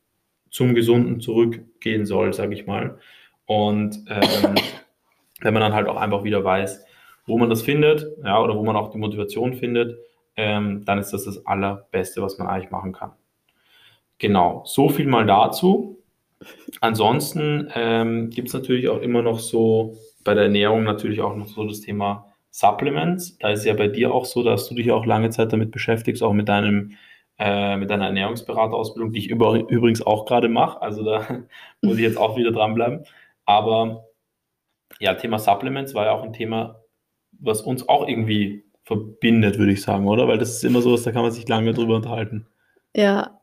zum 0.50 0.74
Gesunden 0.74 1.20
zurückgehen 1.20 2.04
soll, 2.04 2.34
sage 2.34 2.52
ich 2.54 2.66
mal. 2.66 2.98
Und 3.46 4.04
ähm, 4.10 4.54
wenn 5.40 5.54
man 5.54 5.62
dann 5.62 5.72
halt 5.72 5.88
auch 5.88 5.96
einfach 5.96 6.24
wieder 6.24 6.44
weiß, 6.44 6.84
wo 7.24 7.38
man 7.38 7.48
das 7.48 7.62
findet, 7.62 8.06
ja, 8.22 8.42
oder 8.42 8.54
wo 8.56 8.62
man 8.62 8.76
auch 8.76 8.90
die 8.90 8.98
Motivation 8.98 9.54
findet, 9.54 9.98
ähm, 10.36 10.84
dann 10.84 10.98
ist 10.98 11.12
das 11.12 11.24
das 11.24 11.46
Allerbeste, 11.46 12.20
was 12.20 12.36
man 12.36 12.46
eigentlich 12.46 12.70
machen 12.70 12.92
kann. 12.92 13.12
Genau, 14.18 14.64
so 14.66 14.90
viel 14.90 15.06
mal 15.06 15.24
dazu. 15.24 15.98
Ansonsten 16.82 17.72
ähm, 17.74 18.28
gibt 18.28 18.48
es 18.48 18.54
natürlich 18.54 18.90
auch 18.90 19.00
immer 19.00 19.22
noch 19.22 19.38
so 19.38 19.96
bei 20.24 20.34
der 20.34 20.44
Ernährung 20.44 20.84
natürlich 20.84 21.22
auch 21.22 21.34
noch 21.36 21.48
so 21.48 21.64
das 21.64 21.80
Thema 21.80 22.27
Supplements. 22.58 23.38
Da 23.38 23.50
ist 23.50 23.60
es 23.60 23.66
ja 23.66 23.74
bei 23.74 23.86
dir 23.86 24.12
auch 24.12 24.24
so, 24.24 24.42
dass 24.42 24.68
du 24.68 24.74
dich 24.74 24.90
auch 24.90 25.06
lange 25.06 25.30
Zeit 25.30 25.52
damit 25.52 25.70
beschäftigst, 25.70 26.22
auch 26.22 26.32
mit 26.32 26.48
deinem 26.48 26.92
äh, 27.38 27.76
mit 27.76 27.88
deiner 27.88 28.06
Ernährungsberaterausbildung, 28.06 29.12
die 29.12 29.20
ich 29.20 29.30
über, 29.30 29.54
übrigens 29.68 30.02
auch 30.02 30.26
gerade 30.26 30.48
mache. 30.48 30.82
Also 30.82 31.04
da 31.04 31.44
muss 31.82 31.96
ich 31.96 32.02
jetzt 32.02 32.18
auch 32.18 32.36
wieder 32.36 32.50
dranbleiben. 32.50 33.04
Aber 33.44 34.08
ja, 34.98 35.14
Thema 35.14 35.38
Supplements 35.38 35.94
war 35.94 36.06
ja 36.06 36.12
auch 36.12 36.24
ein 36.24 36.32
Thema, 36.32 36.82
was 37.30 37.62
uns 37.62 37.88
auch 37.88 38.08
irgendwie 38.08 38.64
verbindet, 38.82 39.58
würde 39.58 39.72
ich 39.72 39.82
sagen, 39.82 40.08
oder? 40.08 40.26
Weil 40.26 40.38
das 40.38 40.50
ist 40.50 40.64
immer 40.64 40.82
so, 40.82 40.96
da 40.96 41.12
kann 41.12 41.22
man 41.22 41.30
sich 41.30 41.46
lange 41.46 41.72
drüber 41.74 41.94
unterhalten. 41.94 42.48
Ja, 42.96 43.38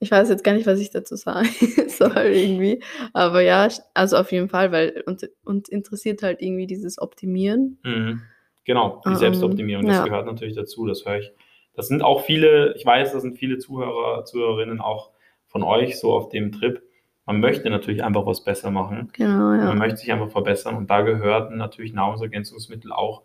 ich 0.00 0.10
weiß 0.10 0.28
jetzt 0.28 0.42
gar 0.42 0.54
nicht, 0.54 0.66
was 0.66 0.80
ich 0.80 0.90
dazu 0.90 1.14
sagen 1.14 1.48
soll 1.88 2.16
irgendwie. 2.16 2.82
Aber 3.12 3.42
ja, 3.42 3.68
also 3.94 4.16
auf 4.16 4.32
jeden 4.32 4.48
Fall, 4.48 4.72
weil 4.72 5.04
uns, 5.06 5.24
uns 5.44 5.68
interessiert 5.68 6.24
halt 6.24 6.42
irgendwie 6.42 6.66
dieses 6.66 6.98
Optimieren. 6.98 7.78
Mhm. 7.84 8.22
Genau, 8.66 9.00
die 9.08 9.14
Selbstoptimierung, 9.14 9.86
das 9.86 9.98
ja. 9.98 10.04
gehört 10.04 10.26
natürlich 10.26 10.56
dazu, 10.56 10.86
das 10.86 11.06
höre 11.06 11.20
ich. 11.20 11.32
Das 11.74 11.86
sind 11.86 12.02
auch 12.02 12.24
viele, 12.24 12.74
ich 12.74 12.84
weiß, 12.84 13.12
das 13.12 13.22
sind 13.22 13.38
viele 13.38 13.58
Zuhörer, 13.58 14.24
Zuhörerinnen 14.24 14.80
auch 14.80 15.10
von 15.46 15.62
euch 15.62 15.98
so 16.00 16.12
auf 16.12 16.28
dem 16.30 16.50
Trip. 16.52 16.82
man 17.26 17.40
möchte 17.40 17.70
natürlich 17.70 18.02
einfach 18.04 18.26
was 18.26 18.42
besser 18.44 18.70
machen. 18.70 19.10
Genau, 19.12 19.52
ja. 19.52 19.66
Man 19.66 19.78
möchte 19.78 19.98
sich 19.98 20.12
einfach 20.12 20.30
verbessern 20.30 20.76
und 20.76 20.90
da 20.90 21.02
gehören 21.02 21.56
natürlich 21.56 21.92
Nahrungsergänzungsmittel 21.92 22.92
auch 22.92 23.22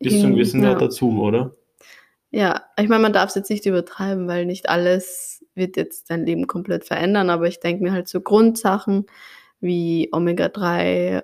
bis 0.00 0.20
zum 0.20 0.32
gewissen 0.32 0.62
ja. 0.62 0.74
dazu, 0.74 1.22
oder? 1.22 1.54
Ja, 2.32 2.62
ich 2.78 2.88
meine, 2.88 3.02
man 3.02 3.12
darf 3.12 3.30
es 3.30 3.34
jetzt 3.34 3.50
nicht 3.50 3.66
übertreiben, 3.66 4.28
weil 4.28 4.46
nicht 4.46 4.68
alles 4.68 5.44
wird 5.54 5.76
jetzt 5.76 6.10
dein 6.10 6.26
Leben 6.26 6.46
komplett 6.46 6.84
verändern, 6.84 7.28
aber 7.30 7.46
ich 7.48 7.60
denke 7.60 7.82
mir 7.82 7.92
halt 7.92 8.08
so 8.08 8.20
Grundsachen 8.20 9.06
wie 9.60 10.08
Omega-3 10.12 11.22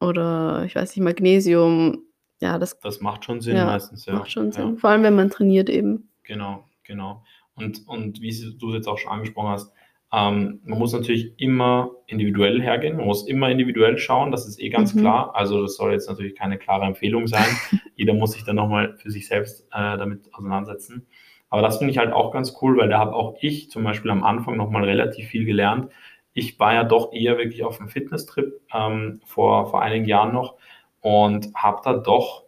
oder 0.00 0.64
ich 0.66 0.74
weiß 0.74 0.96
nicht, 0.96 1.04
Magnesium, 1.04 2.04
ja, 2.40 2.58
das, 2.58 2.78
das 2.80 3.00
macht 3.00 3.24
schon 3.24 3.40
Sinn 3.40 3.56
ja, 3.56 3.66
meistens, 3.66 4.06
ja. 4.06 4.14
Macht 4.14 4.32
schon 4.32 4.52
Sinn, 4.52 4.74
ja. 4.74 4.76
vor 4.76 4.90
allem 4.90 5.02
wenn 5.02 5.14
man 5.14 5.30
trainiert 5.30 5.68
eben. 5.68 6.10
Genau, 6.24 6.64
genau. 6.84 7.22
Und, 7.54 7.86
und 7.86 8.20
wie 8.20 8.30
du 8.58 8.68
es 8.70 8.74
jetzt 8.74 8.88
auch 8.88 8.98
schon 8.98 9.12
angesprochen 9.12 9.50
hast, 9.50 9.72
ähm, 10.12 10.60
man 10.64 10.78
muss 10.78 10.92
natürlich 10.92 11.38
immer 11.38 11.90
individuell 12.06 12.60
hergehen, 12.60 12.96
man 12.96 13.06
muss 13.06 13.28
immer 13.28 13.48
individuell 13.48 13.96
schauen, 13.98 14.32
das 14.32 14.48
ist 14.48 14.60
eh 14.60 14.68
ganz 14.70 14.94
mhm. 14.94 15.00
klar. 15.00 15.36
Also 15.36 15.62
das 15.62 15.76
soll 15.76 15.92
jetzt 15.92 16.08
natürlich 16.08 16.34
keine 16.34 16.58
klare 16.58 16.84
Empfehlung 16.86 17.26
sein. 17.26 17.46
Jeder 17.94 18.14
muss 18.14 18.32
sich 18.32 18.44
dann 18.44 18.56
nochmal 18.56 18.96
für 18.96 19.10
sich 19.10 19.28
selbst 19.28 19.68
äh, 19.72 19.98
damit 19.98 20.32
auseinandersetzen. 20.34 21.06
Aber 21.48 21.62
das 21.62 21.78
finde 21.78 21.92
ich 21.92 21.98
halt 21.98 22.12
auch 22.12 22.32
ganz 22.32 22.56
cool, 22.62 22.76
weil 22.78 22.88
da 22.88 22.98
habe 22.98 23.14
auch 23.14 23.36
ich 23.40 23.70
zum 23.70 23.84
Beispiel 23.84 24.10
am 24.10 24.24
Anfang 24.24 24.56
nochmal 24.56 24.84
relativ 24.84 25.28
viel 25.28 25.44
gelernt. 25.44 25.90
Ich 26.32 26.58
war 26.58 26.74
ja 26.74 26.84
doch 26.84 27.12
eher 27.12 27.38
wirklich 27.38 27.64
auf 27.64 27.80
einem 27.80 27.88
Fitnesstrip 27.88 28.60
ähm, 28.72 29.20
vor, 29.24 29.68
vor 29.70 29.82
einigen 29.82 30.06
Jahren 30.06 30.32
noch 30.32 30.56
und 31.00 31.52
habe 31.54 31.80
da 31.84 31.94
doch 31.94 32.44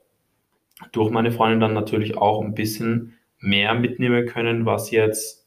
durch 0.92 1.10
meine 1.10 1.32
Freundin 1.32 1.60
dann 1.60 1.74
natürlich 1.74 2.16
auch 2.16 2.42
ein 2.42 2.54
bisschen 2.54 3.18
mehr 3.38 3.74
mitnehmen 3.74 4.26
können, 4.26 4.66
was 4.66 4.90
jetzt 4.90 5.46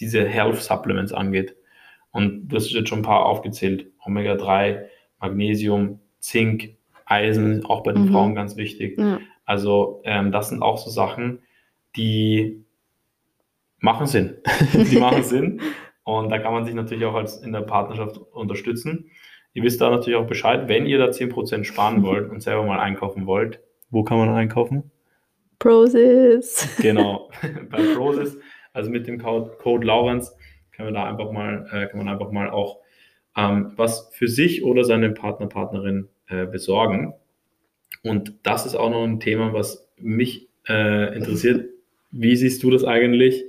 diese 0.00 0.26
Health 0.26 0.60
Supplements 0.60 1.12
angeht. 1.12 1.56
Und 2.10 2.48
du 2.48 2.56
hast 2.56 2.70
jetzt 2.70 2.88
schon 2.88 3.00
ein 3.00 3.04
paar 3.04 3.26
aufgezählt. 3.26 3.90
Omega-3, 4.04 4.84
Magnesium, 5.20 6.00
Zink, 6.20 6.76
Eisen, 7.04 7.64
auch 7.64 7.82
bei 7.82 7.92
den 7.92 8.06
mhm. 8.06 8.12
Frauen 8.12 8.34
ganz 8.34 8.56
wichtig. 8.56 8.98
Ja. 8.98 9.20
Also 9.44 10.02
ähm, 10.04 10.32
das 10.32 10.48
sind 10.48 10.62
auch 10.62 10.78
so 10.78 10.90
Sachen, 10.90 11.40
die 11.96 12.64
machen 13.78 14.06
Sinn. 14.06 14.36
die 14.72 14.98
machen 14.98 15.22
Sinn. 15.24 15.60
Und 16.04 16.30
da 16.30 16.38
kann 16.38 16.52
man 16.52 16.64
sich 16.64 16.74
natürlich 16.74 17.04
auch 17.04 17.14
als 17.14 17.38
in 17.38 17.52
der 17.52 17.60
Partnerschaft 17.60 18.18
unterstützen. 18.18 19.10
Ihr 19.54 19.62
wisst 19.62 19.80
da 19.80 19.90
natürlich 19.90 20.18
auch 20.18 20.26
Bescheid, 20.26 20.68
wenn 20.68 20.86
ihr 20.86 20.98
da 20.98 21.06
10% 21.06 21.64
sparen 21.64 22.02
wollt 22.02 22.30
und 22.30 22.42
selber 22.42 22.64
mal 22.64 22.78
einkaufen 22.78 23.26
wollt. 23.26 23.60
Wo 23.90 24.04
kann 24.04 24.18
man 24.18 24.28
einkaufen? 24.28 24.90
Prozess. 25.58 26.76
Genau, 26.80 27.30
bei 27.70 27.82
Prozess 27.94 28.36
also 28.78 28.90
mit 28.90 29.06
dem 29.06 29.18
Code, 29.18 29.50
Code 29.58 29.86
Laurens 29.86 30.34
kann 30.72 30.86
man 30.86 30.94
da 30.94 31.04
einfach 31.04 31.32
mal, 31.32 31.66
äh, 31.72 31.88
kann 31.88 31.98
man 31.98 32.08
einfach 32.08 32.30
mal 32.30 32.48
auch 32.50 32.78
ähm, 33.36 33.72
was 33.76 34.10
für 34.12 34.28
sich 34.28 34.64
oder 34.64 34.84
seine 34.84 35.10
Partner, 35.10 35.46
Partnerin 35.46 36.08
äh, 36.28 36.46
besorgen. 36.46 37.14
Und 38.02 38.34
das 38.44 38.66
ist 38.66 38.76
auch 38.76 38.90
noch 38.90 39.04
ein 39.04 39.20
Thema, 39.20 39.52
was 39.52 39.88
mich 39.96 40.48
äh, 40.68 41.14
interessiert. 41.16 41.68
Wie 42.10 42.36
siehst 42.36 42.62
du 42.62 42.70
das 42.70 42.84
eigentlich? 42.84 43.44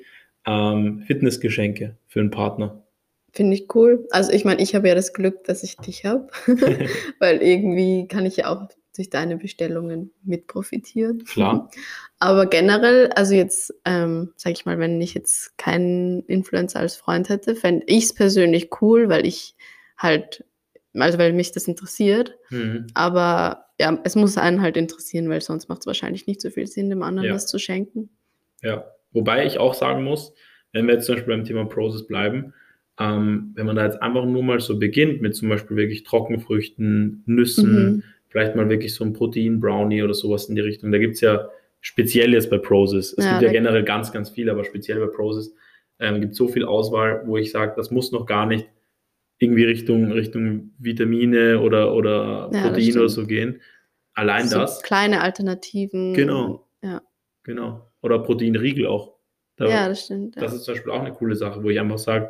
Ähm, 0.46 1.03
Fitnessgeschenke 1.06 1.96
für 2.08 2.20
einen 2.20 2.32
Partner. 2.32 2.82
Finde 3.31 3.55
ich 3.55 3.74
cool. 3.75 4.07
Also 4.12 4.31
ich 4.31 4.45
meine, 4.45 4.62
ich 4.62 4.75
habe 4.75 4.88
ja 4.88 4.95
das 4.95 5.13
Glück, 5.13 5.43
dass 5.43 5.63
ich 5.63 5.77
dich 5.77 6.05
habe, 6.05 6.27
weil 7.19 7.41
irgendwie 7.41 8.07
kann 8.07 8.25
ich 8.25 8.38
ja 8.38 8.48
auch 8.48 8.67
durch 8.95 9.09
deine 9.09 9.38
Bestellungen 9.38 10.12
mit 10.24 10.48
profitieren. 10.48 11.24
Klar. 11.24 11.71
Aber 12.19 12.48
generell, 12.48 13.09
also 13.15 13.33
jetzt, 13.33 13.74
ähm, 13.86 14.33
sag 14.36 14.51
ich 14.51 14.65
mal, 14.65 14.77
wenn 14.77 15.00
ich 15.00 15.13
jetzt 15.13 15.57
keinen 15.57 16.24
Influencer 16.24 16.79
als 16.79 16.98
Freund 16.98 17.29
hätte, 17.29 17.55
fände 17.55 17.86
ich 17.88 18.05
es 18.05 18.13
persönlich 18.13 18.69
cool, 18.81 19.07
weil 19.07 19.25
ich 19.25 19.55
halt, 19.98 20.43
also 20.95 21.17
weil 21.17 21.31
mich 21.31 21.53
das 21.53 21.67
interessiert. 21.67 22.38
Mhm. 22.50 22.88
Aber 22.93 23.67
ja, 23.79 23.98
es 24.03 24.15
muss 24.15 24.38
einen 24.38 24.62
halt 24.62 24.75
interessieren, 24.75 25.29
weil 25.29 25.39
sonst 25.39 25.69
macht 25.69 25.79
es 25.79 25.88
wahrscheinlich 25.88 26.27
nicht 26.27 26.41
so 26.41 26.50
viel 26.50 26.67
Sinn, 26.67 26.89
dem 26.89 27.03
anderen 27.03 27.27
ja. 27.27 27.33
das 27.33 27.48
zu 27.48 27.57
schenken. 27.57 28.09
Ja, 28.61 28.92
wobei 29.11 29.46
ich 29.46 29.59
auch 29.59 29.75
sagen 29.75 30.03
muss, 30.03 30.33
wenn 30.74 30.87
wir 30.87 30.96
jetzt 30.96 31.05
zum 31.05 31.15
Beispiel 31.15 31.35
beim 31.37 31.46
Thema 31.46 31.63
Process 31.65 32.05
bleiben, 32.05 32.53
ähm, 33.00 33.51
wenn 33.55 33.66
man 33.66 33.75
da 33.75 33.85
jetzt 33.85 34.01
einfach 34.01 34.25
nur 34.25 34.44
mal 34.44 34.59
so 34.59 34.77
beginnt 34.77 35.22
mit 35.22 35.35
zum 35.35 35.50
Beispiel 35.50 35.77
wirklich 35.77 36.03
Trockenfrüchten, 36.03 37.24
Nüssen, 37.25 37.72
mhm 37.72 38.03
vielleicht 38.29 38.55
mal 38.55 38.70
wirklich 38.70 38.94
so 38.96 39.03
ein 39.03 39.14
Protein-Brownie 39.14 40.03
oder 40.03 40.14
sowas 40.14 40.46
in 40.46 40.55
die 40.55 40.62
Richtung. 40.62 40.92
Da 40.92 40.98
gibt 40.98 41.16
es 41.16 41.22
ja 41.22 41.50
speziell 41.81 42.33
jetzt 42.33 42.50
bei 42.50 42.57
Prozess, 42.57 43.14
es 43.18 43.25
ja, 43.25 43.31
gibt 43.31 43.44
ja 43.44 43.51
generell 43.51 43.83
ganz, 43.83 44.12
ganz 44.12 44.29
viel, 44.29 44.50
aber 44.50 44.64
speziell 44.64 45.00
bei 45.00 45.07
Prozess 45.07 45.53
ähm, 46.00 46.22
gibt 46.22 46.31
es 46.31 46.38
so 46.38 46.48
viel 46.48 46.64
Auswahl, 46.64 47.24
wo 47.25 47.38
ich 47.38 47.51
sage, 47.51 47.74
das 47.75 47.92
muss 47.92 48.12
noch 48.12 48.25
gar 48.25 48.46
nicht 48.46 48.68
irgendwie 49.40 49.64
Richtung, 49.64 50.12
Richtung 50.12 50.72
Vitamine 50.77 51.59
oder, 51.59 51.94
oder 51.94 52.50
ja, 52.53 52.62
Protein 52.62 52.98
oder 52.98 53.09
so 53.09 53.25
gehen. 53.25 53.62
Allein 54.14 54.48
so 54.48 54.59
das. 54.59 54.81
Kleine 54.81 55.22
Alternativen. 55.22 56.14
Genau. 56.14 56.68
Ja. 56.83 57.01
Genau. 57.44 57.90
Oder 58.01 58.20
Proteinriegel 58.20 58.85
auch. 58.85 59.16
Da, 59.55 59.68
ja, 59.68 59.88
das 59.88 60.05
stimmt. 60.05 60.35
Das 60.38 60.53
ist 60.53 60.64
zum 60.64 60.74
Beispiel 60.74 60.92
auch 60.92 61.00
eine 61.00 61.14
coole 61.14 61.35
Sache, 61.35 61.64
wo 61.64 61.70
ich 61.70 61.79
einfach 61.79 61.98
sage, 61.98 62.29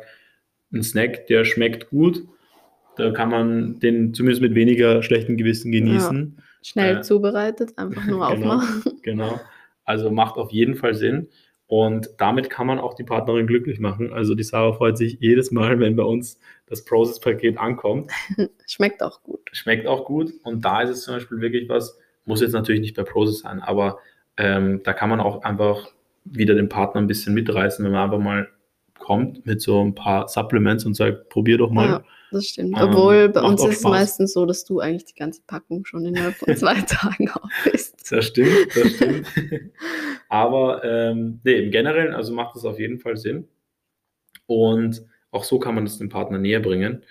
ein 0.72 0.82
Snack, 0.82 1.26
der 1.26 1.44
schmeckt 1.44 1.90
gut, 1.90 2.24
da 2.96 3.10
kann 3.10 3.30
man 3.30 3.78
den 3.80 4.14
zumindest 4.14 4.42
mit 4.42 4.54
weniger 4.54 5.02
schlechtem 5.02 5.36
Gewissen 5.36 5.72
genießen. 5.72 6.34
Ja, 6.36 6.42
schnell 6.62 6.96
äh, 6.98 7.00
zubereitet, 7.02 7.76
einfach 7.78 8.04
nur 8.06 8.26
genau, 8.34 8.56
aufmachen. 8.56 8.82
Genau. 9.02 9.40
Also 9.84 10.10
macht 10.10 10.36
auf 10.36 10.52
jeden 10.52 10.76
Fall 10.76 10.94
Sinn. 10.94 11.28
Und 11.66 12.10
damit 12.18 12.50
kann 12.50 12.66
man 12.66 12.80
auch 12.80 12.94
die 12.94 13.04
Partnerin 13.04 13.46
glücklich 13.46 13.78
machen. 13.78 14.12
Also 14.12 14.34
die 14.34 14.42
Sarah 14.42 14.72
freut 14.72 14.98
sich 14.98 15.18
jedes 15.20 15.52
Mal, 15.52 15.78
wenn 15.78 15.94
bei 15.94 16.02
uns 16.02 16.38
das 16.66 16.84
Process-Paket 16.84 17.58
ankommt. 17.58 18.10
Schmeckt 18.66 19.02
auch 19.02 19.22
gut. 19.22 19.40
Schmeckt 19.52 19.86
auch 19.86 20.04
gut. 20.04 20.32
Und 20.42 20.64
da 20.64 20.82
ist 20.82 20.90
es 20.90 21.02
zum 21.02 21.14
Beispiel 21.14 21.40
wirklich 21.40 21.68
was, 21.68 21.96
muss 22.24 22.40
jetzt 22.40 22.52
natürlich 22.52 22.80
nicht 22.80 22.96
bei 22.96 23.04
Process 23.04 23.40
sein, 23.40 23.60
aber 23.60 23.98
ähm, 24.36 24.80
da 24.82 24.92
kann 24.92 25.10
man 25.10 25.20
auch 25.20 25.42
einfach 25.42 25.92
wieder 26.24 26.54
den 26.54 26.68
Partner 26.68 27.00
ein 27.00 27.06
bisschen 27.06 27.34
mitreißen, 27.34 27.84
wenn 27.84 27.92
man 27.92 28.04
einfach 28.04 28.18
mal 28.18 28.48
kommt 29.00 29.44
mit 29.46 29.60
so 29.60 29.82
ein 29.82 29.94
paar 29.94 30.28
Supplements 30.28 30.84
und 30.84 30.94
sagt, 30.94 31.28
probier 31.28 31.58
doch 31.58 31.70
mal. 31.70 31.88
Ja 31.88 32.04
das 32.30 32.46
stimmt. 32.46 32.76
Ähm, 32.78 32.88
Obwohl 32.88 33.28
bei 33.28 33.42
uns 33.42 33.64
ist 33.64 33.78
es 33.78 33.82
meistens 33.82 34.32
so, 34.32 34.46
dass 34.46 34.64
du 34.64 34.80
eigentlich 34.80 35.04
die 35.04 35.14
ganze 35.14 35.42
Packung 35.46 35.84
schon 35.84 36.04
innerhalb 36.04 36.34
von 36.36 36.54
zwei 36.56 36.80
Tagen 36.80 37.30
auf 37.30 37.50
bist. 37.64 38.10
Das 38.10 38.26
stimmt, 38.26 38.68
das 38.74 38.94
stimmt. 38.94 39.26
Aber 40.28 40.84
ähm, 40.84 41.40
nee, 41.44 41.64
im 41.64 41.70
Generellen, 41.70 42.14
also 42.14 42.32
macht 42.32 42.56
es 42.56 42.64
auf 42.64 42.78
jeden 42.78 42.98
Fall 42.98 43.16
Sinn. 43.16 43.48
Und 44.46 45.04
auch 45.30 45.44
so 45.44 45.58
kann 45.58 45.74
man 45.74 45.86
es 45.86 45.98
dem 45.98 46.08
Partner 46.08 46.38
näher 46.38 46.60
bringen. 46.60 47.04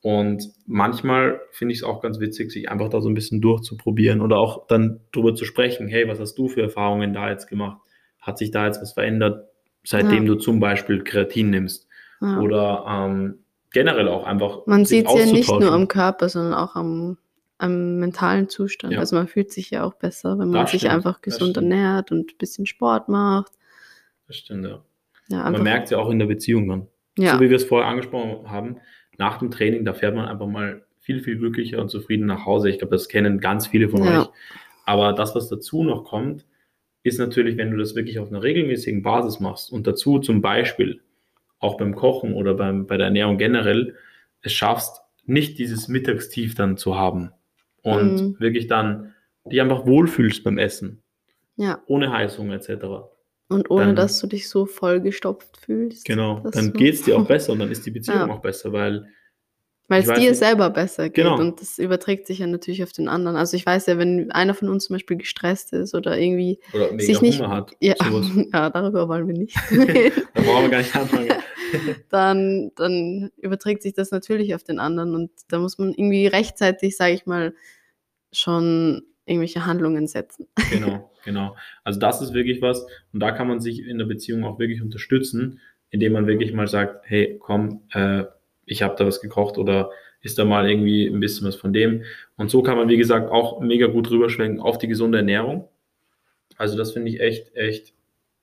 Und 0.00 0.50
manchmal 0.66 1.40
finde 1.52 1.72
ich 1.72 1.80
es 1.80 1.84
auch 1.84 2.00
ganz 2.00 2.18
witzig, 2.18 2.50
sich 2.50 2.68
einfach 2.68 2.88
da 2.88 3.00
so 3.00 3.08
ein 3.08 3.14
bisschen 3.14 3.40
durchzuprobieren 3.40 4.20
oder 4.20 4.38
auch 4.38 4.66
dann 4.66 5.00
drüber 5.12 5.34
zu 5.34 5.44
sprechen. 5.44 5.86
Hey, 5.86 6.08
was 6.08 6.18
hast 6.18 6.34
du 6.34 6.48
für 6.48 6.62
Erfahrungen 6.62 7.12
da 7.12 7.30
jetzt 7.30 7.46
gemacht? 7.46 7.80
Hat 8.20 8.38
sich 8.38 8.50
da 8.50 8.66
jetzt 8.66 8.82
was 8.82 8.94
verändert, 8.94 9.48
seitdem 9.84 10.24
ja. 10.24 10.32
du 10.32 10.34
zum 10.36 10.60
Beispiel 10.60 11.02
Kreatin 11.02 11.50
nimmst? 11.50 11.86
Ja. 12.20 12.38
Oder 12.40 12.84
ähm, 12.88 13.38
generell 13.72 14.08
auch 14.08 14.24
einfach. 14.24 14.66
Man 14.66 14.84
sieht 14.84 15.06
es 15.06 15.14
ja 15.14 15.26
nicht 15.26 15.50
nur 15.50 15.72
am 15.72 15.88
Körper, 15.88 16.28
sondern 16.28 16.54
auch 16.54 16.76
am, 16.76 17.18
am 17.58 17.98
mentalen 17.98 18.48
Zustand. 18.48 18.94
Ja. 18.94 19.00
Also 19.00 19.16
man 19.16 19.28
fühlt 19.28 19.52
sich 19.52 19.70
ja 19.70 19.84
auch 19.84 19.94
besser, 19.94 20.38
wenn 20.38 20.48
man 20.48 20.62
das 20.62 20.70
sich 20.70 20.82
stimmt, 20.82 20.94
einfach 20.94 21.20
gesund 21.20 21.56
ernährt 21.56 22.12
und 22.12 22.32
ein 22.32 22.38
bisschen 22.38 22.66
Sport 22.66 23.08
macht. 23.08 23.52
Das 24.28 24.36
stimmt, 24.36 24.66
ja. 25.28 25.50
man 25.50 25.62
merkt 25.62 25.86
es 25.86 25.90
ja 25.90 25.98
auch 25.98 26.10
in 26.10 26.18
der 26.18 26.26
Beziehung 26.26 26.68
dann. 26.68 26.86
So 27.18 27.40
wie 27.40 27.50
wir 27.50 27.56
es 27.56 27.64
vorher 27.64 27.88
angesprochen 27.88 28.50
haben, 28.50 28.76
nach 29.18 29.38
dem 29.38 29.50
Training, 29.50 29.84
da 29.84 29.92
fährt 29.92 30.14
man 30.14 30.26
einfach 30.26 30.46
mal 30.46 30.84
viel, 30.98 31.20
viel 31.20 31.36
glücklicher 31.36 31.80
und 31.80 31.90
zufrieden 31.90 32.26
nach 32.26 32.46
Hause. 32.46 32.70
Ich 32.70 32.78
glaube, 32.78 32.94
das 32.94 33.08
kennen 33.08 33.40
ganz 33.40 33.66
viele 33.66 33.88
von 33.88 34.02
euch. 34.02 34.28
Aber 34.86 35.12
das, 35.12 35.34
was 35.34 35.48
dazu 35.48 35.84
noch 35.84 36.04
kommt, 36.04 36.46
ist 37.02 37.18
natürlich, 37.18 37.56
wenn 37.56 37.70
du 37.70 37.76
das 37.76 37.94
wirklich 37.94 38.18
auf 38.18 38.28
einer 38.28 38.42
regelmäßigen 38.42 39.02
Basis 39.02 39.40
machst 39.40 39.72
und 39.72 39.86
dazu 39.86 40.18
zum 40.18 40.40
Beispiel 40.40 41.00
auch 41.58 41.76
beim 41.76 41.94
Kochen 41.94 42.34
oder 42.34 42.54
beim, 42.54 42.86
bei 42.86 42.96
der 42.96 43.06
Ernährung 43.06 43.38
generell, 43.38 43.94
es 44.42 44.52
schaffst, 44.52 45.00
nicht 45.24 45.58
dieses 45.58 45.88
Mittagstief 45.88 46.54
dann 46.54 46.76
zu 46.76 46.96
haben 46.96 47.32
und 47.82 48.14
mhm. 48.14 48.36
wirklich 48.40 48.66
dann 48.66 49.14
dich 49.50 49.60
einfach 49.60 49.86
wohlfühlst 49.86 50.44
beim 50.44 50.58
Essen. 50.58 51.02
Ja. 51.56 51.82
Ohne 51.86 52.12
Heißhunger 52.12 52.54
etc. 52.54 52.84
Und 53.48 53.70
ohne, 53.70 53.86
dann, 53.86 53.96
dass 53.96 54.18
du 54.18 54.26
dich 54.26 54.48
so 54.48 54.66
vollgestopft 54.66 55.56
fühlst. 55.56 56.04
Genau, 56.04 56.40
dann 56.52 56.72
geht 56.72 56.94
es 56.94 57.02
dir 57.02 57.16
auch 57.16 57.26
besser 57.28 57.52
und 57.52 57.58
dann 57.58 57.70
ist 57.70 57.86
die 57.86 57.90
Beziehung 57.90 58.18
ja. 58.18 58.30
auch 58.30 58.40
besser, 58.40 58.72
weil 58.72 59.06
weil 59.88 60.02
es 60.02 60.08
dir 60.08 60.30
nicht. 60.30 60.36
selber 60.36 60.70
besser 60.70 61.10
geht 61.10 61.24
genau. 61.24 61.38
und 61.38 61.60
das 61.60 61.78
überträgt 61.78 62.26
sich 62.26 62.38
ja 62.38 62.46
natürlich 62.46 62.82
auf 62.82 62.92
den 62.92 63.08
anderen. 63.08 63.36
Also 63.36 63.56
ich 63.56 63.66
weiß 63.66 63.86
ja, 63.86 63.98
wenn 63.98 64.30
einer 64.30 64.54
von 64.54 64.68
uns 64.68 64.86
zum 64.86 64.94
Beispiel 64.94 65.16
gestresst 65.16 65.72
ist 65.72 65.94
oder 65.94 66.18
irgendwie 66.18 66.60
oder 66.72 66.98
sich 66.98 67.20
nicht 67.20 67.40
Hunger 67.40 67.50
hat, 67.50 67.72
ja, 67.80 67.94
ja, 68.52 68.70
darüber 68.70 69.08
wollen 69.08 69.26
wir 69.26 69.34
nicht. 69.34 69.56
da 70.34 70.40
brauchen 70.40 70.62
wir 70.64 70.68
gar 70.70 70.78
nicht 70.78 70.96
anfangen. 70.96 71.28
dann, 72.08 72.70
dann 72.76 73.30
überträgt 73.36 73.82
sich 73.82 73.92
das 73.92 74.10
natürlich 74.10 74.54
auf 74.54 74.62
den 74.62 74.78
anderen 74.78 75.14
und 75.14 75.30
da 75.48 75.58
muss 75.58 75.78
man 75.78 75.92
irgendwie 75.92 76.26
rechtzeitig, 76.26 76.96
sage 76.96 77.14
ich 77.14 77.26
mal, 77.26 77.54
schon 78.32 79.02
irgendwelche 79.26 79.66
Handlungen 79.66 80.06
setzen. 80.06 80.48
Genau, 80.70 81.10
genau. 81.24 81.56
Also 81.84 82.00
das 82.00 82.22
ist 82.22 82.34
wirklich 82.34 82.62
was 82.62 82.86
und 83.12 83.20
da 83.20 83.32
kann 83.32 83.48
man 83.48 83.60
sich 83.60 83.86
in 83.86 83.98
der 83.98 84.06
Beziehung 84.06 84.44
auch 84.44 84.58
wirklich 84.58 84.82
unterstützen, 84.82 85.60
indem 85.90 86.12
man 86.12 86.26
wirklich 86.26 86.52
mal 86.52 86.66
sagt, 86.66 87.04
hey, 87.08 87.36
komm, 87.40 87.82
äh, 87.92 88.24
ich 88.64 88.82
habe 88.82 88.94
da 88.96 89.06
was 89.06 89.20
gekocht 89.20 89.58
oder 89.58 89.90
ist 90.20 90.38
da 90.38 90.44
mal 90.44 90.68
irgendwie 90.68 91.06
ein 91.06 91.20
bisschen 91.20 91.46
was 91.46 91.56
von 91.56 91.72
dem. 91.72 92.04
Und 92.36 92.50
so 92.50 92.62
kann 92.62 92.76
man, 92.76 92.88
wie 92.88 92.96
gesagt, 92.96 93.30
auch 93.30 93.60
mega 93.60 93.86
gut 93.88 94.10
rüberschwenken 94.10 94.60
auf 94.60 94.78
die 94.78 94.88
gesunde 94.88 95.18
Ernährung. 95.18 95.68
Also 96.56 96.76
das 96.76 96.92
finde 96.92 97.10
ich 97.10 97.20
echt, 97.20 97.54
echt 97.56 97.92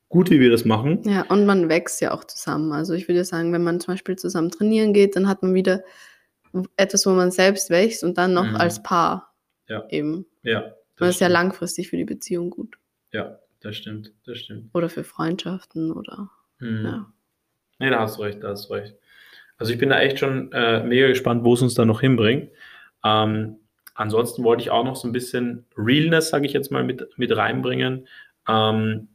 gut, 0.10 0.30
wie 0.30 0.40
wir 0.40 0.52
das 0.52 0.66
machen. 0.66 1.02
Ja, 1.06 1.22
und 1.30 1.46
man 1.46 1.70
wächst 1.70 2.02
ja 2.02 2.12
auch 2.14 2.26
zusammen. 2.26 2.74
Also 2.74 2.94
ich 2.94 3.08
würde 3.08 3.24
sagen, 3.24 3.54
wenn 3.54 3.64
man 3.64 3.80
zum 3.80 3.94
Beispiel 3.94 4.18
zusammen 4.18 4.52
trainieren 4.52 4.94
geht, 4.94 5.16
dann 5.16 5.28
hat 5.28 5.42
man 5.42 5.54
wieder 5.54 5.84
etwas, 6.76 7.06
wo 7.06 7.12
man 7.12 7.32
selbst 7.32 7.70
wächst 7.70 8.04
und 8.04 8.18
dann 8.18 8.34
noch 8.34 8.50
mhm. 8.50 8.56
als 8.56 8.84
Paar 8.84 9.34
ja. 9.68 9.88
eben. 9.90 10.26
Ja. 10.44 10.62
Das, 10.62 10.76
das 10.98 11.10
ist 11.12 11.22
ja 11.22 11.28
langfristig 11.28 11.90
für 11.90 11.98
die 11.98 12.06
Beziehung 12.06 12.50
gut. 12.50 12.78
Ja, 13.12 13.40
das 13.62 13.78
stimmt, 13.78 14.12
das 14.26 14.40
stimmt. 14.40 14.70
Oder 14.74 14.90
für 14.90 15.04
Freundschaften 15.04 15.92
oder. 15.92 16.30
Mhm. 16.60 16.84
Ja. 16.84 17.14
Nee, 17.80 17.90
da 17.90 18.02
hast 18.02 18.18
du 18.18 18.24
recht, 18.24 18.44
da 18.44 18.50
hast 18.50 18.70
du 18.70 18.74
recht. 18.74 18.96
Also 19.60 19.74
ich 19.74 19.78
bin 19.78 19.90
da 19.90 20.00
echt 20.00 20.20
schon 20.20 20.52
äh, 20.54 20.84
mega 20.84 21.08
gespannt, 21.08 21.44
wo 21.44 21.54
es 21.54 21.62
uns 21.62 21.76
da 21.76 21.86
noch 21.86 22.02
hinbringt. 22.02 22.50
Ähm, 23.04 23.58
ansonsten 23.94 24.44
wollte 24.44 24.64
ich 24.64 24.72
auch 24.72 24.86
noch 24.86 24.96
so 24.96 25.08
ein 25.08 25.12
bisschen 25.12 25.66
Realness, 25.78 26.30
sage 26.30 26.46
ich 26.46 26.54
jetzt 26.54 26.72
mal, 26.72 26.84
mit, 26.84 27.08
mit 27.18 27.36
reinbringen, 27.36 28.08
ähm, 28.48 29.10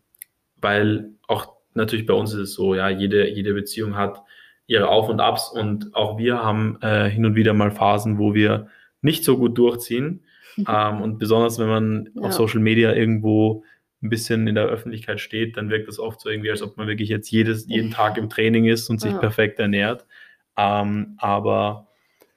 weil 0.61 1.11
auch 1.26 1.54
natürlich 1.72 2.07
bei 2.07 2.14
uns 2.14 2.33
ist 2.35 2.40
es 2.40 2.54
so, 2.54 2.74
ja, 2.74 2.90
jede, 2.90 3.28
jede 3.28 3.54
Beziehung 3.54 3.96
hat 3.96 4.22
ihre 4.66 4.88
Auf 4.88 5.09
und 5.09 5.20
Abs 5.20 5.50
und 5.50 5.94
auch 5.94 6.18
wir 6.18 6.42
haben 6.42 6.78
äh, 6.80 7.09
hin 7.09 7.26
und 7.26 7.35
wieder 7.35 7.54
mal 7.54 7.70
Phasen, 7.70 8.18
wo 8.18 8.35
wir 8.35 8.68
nicht 9.00 9.24
so 9.24 9.37
gut 9.37 9.57
durchziehen. 9.59 10.24
ähm, 10.68 11.00
und 11.02 11.18
besonders 11.18 11.59
wenn 11.59 11.68
man 11.68 12.11
ja. 12.14 12.22
auf 12.22 12.33
Social 12.33 12.61
Media 12.61 12.92
irgendwo 12.92 13.64
ein 14.02 14.11
bisschen 14.11 14.46
in 14.46 14.54
der 14.54 14.66
Öffentlichkeit 14.66 15.20
steht, 15.20 15.57
dann 15.57 15.70
wirkt 15.70 15.88
das 15.88 15.98
oft 15.98 16.20
so 16.20 16.28
irgendwie, 16.28 16.50
als 16.50 16.62
ob 16.62 16.76
man 16.76 16.87
wirklich 16.87 17.09
jetzt 17.09 17.30
jedes, 17.30 17.66
jeden 17.66 17.90
Tag 17.90 18.18
im 18.18 18.28
Training 18.28 18.66
ist 18.66 18.90
und 18.90 19.00
sich 19.00 19.12
ja. 19.12 19.18
perfekt 19.18 19.59
ernährt. 19.59 20.07
Ähm, 20.57 21.14
aber 21.19 21.88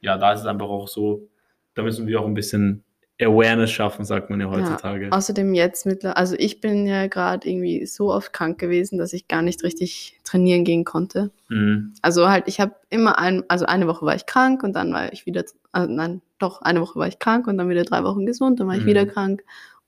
ja, 0.02 0.18
da 0.18 0.34
ist 0.34 0.42
es 0.42 0.46
einfach 0.46 0.68
auch 0.68 0.88
so, 0.88 1.28
da 1.74 1.84
müssen 1.84 2.08
wir 2.08 2.20
auch 2.22 2.26
ein 2.26 2.34
bisschen 2.34 2.84
Awareness 3.20 3.72
schaffen, 3.72 4.06
sagt 4.06 4.30
man 4.30 4.40
ja 4.40 4.48
heutzutage. 4.48 5.06
Ja, 5.06 5.12
außerdem 5.12 5.56
jetzt 5.56 5.88
mittlerweile, 5.88 6.18
also 6.18 6.36
ich 6.38 6.62
bin 6.62 6.86
ja 6.86 7.08
gerade 7.08 7.50
irgendwie 7.50 7.86
so 7.88 8.14
oft 8.14 8.32
krank 8.32 8.60
gewesen, 8.60 9.00
dass 9.00 9.12
ich 9.14 9.28
gar 9.28 9.42
nicht 9.42 9.64
richtig 9.64 10.20
trainieren 10.24 10.64
gehen 10.64 10.86
konnte. 10.86 11.32
Mhm. 11.50 11.94
Also 12.04 12.30
halt, 12.30 12.48
ich 12.48 12.60
habe 12.60 12.76
immer 12.90 13.18
ein, 13.18 13.44
also 13.48 13.66
eine 13.66 13.88
Woche 13.88 14.06
war 14.06 14.16
ich 14.16 14.28
krank 14.28 14.62
und 14.62 14.74
dann 14.74 14.94
war 14.94 15.12
ich 15.12 15.26
wieder, 15.26 15.44
also 15.72 15.92
nein, 15.92 16.22
doch, 16.38 16.62
eine 16.62 16.80
Woche 16.82 17.00
war 17.00 17.08
ich 17.08 17.18
krank 17.18 17.48
und 17.48 17.58
dann 17.58 17.70
wieder 17.70 17.86
drei 17.86 18.04
Wochen 18.04 18.28
gesund, 18.28 18.60
dann 18.60 18.68
war 18.68 18.76
ich 18.76 18.84
mhm. 18.84 18.88
wieder 18.88 19.06
krank 19.08 19.44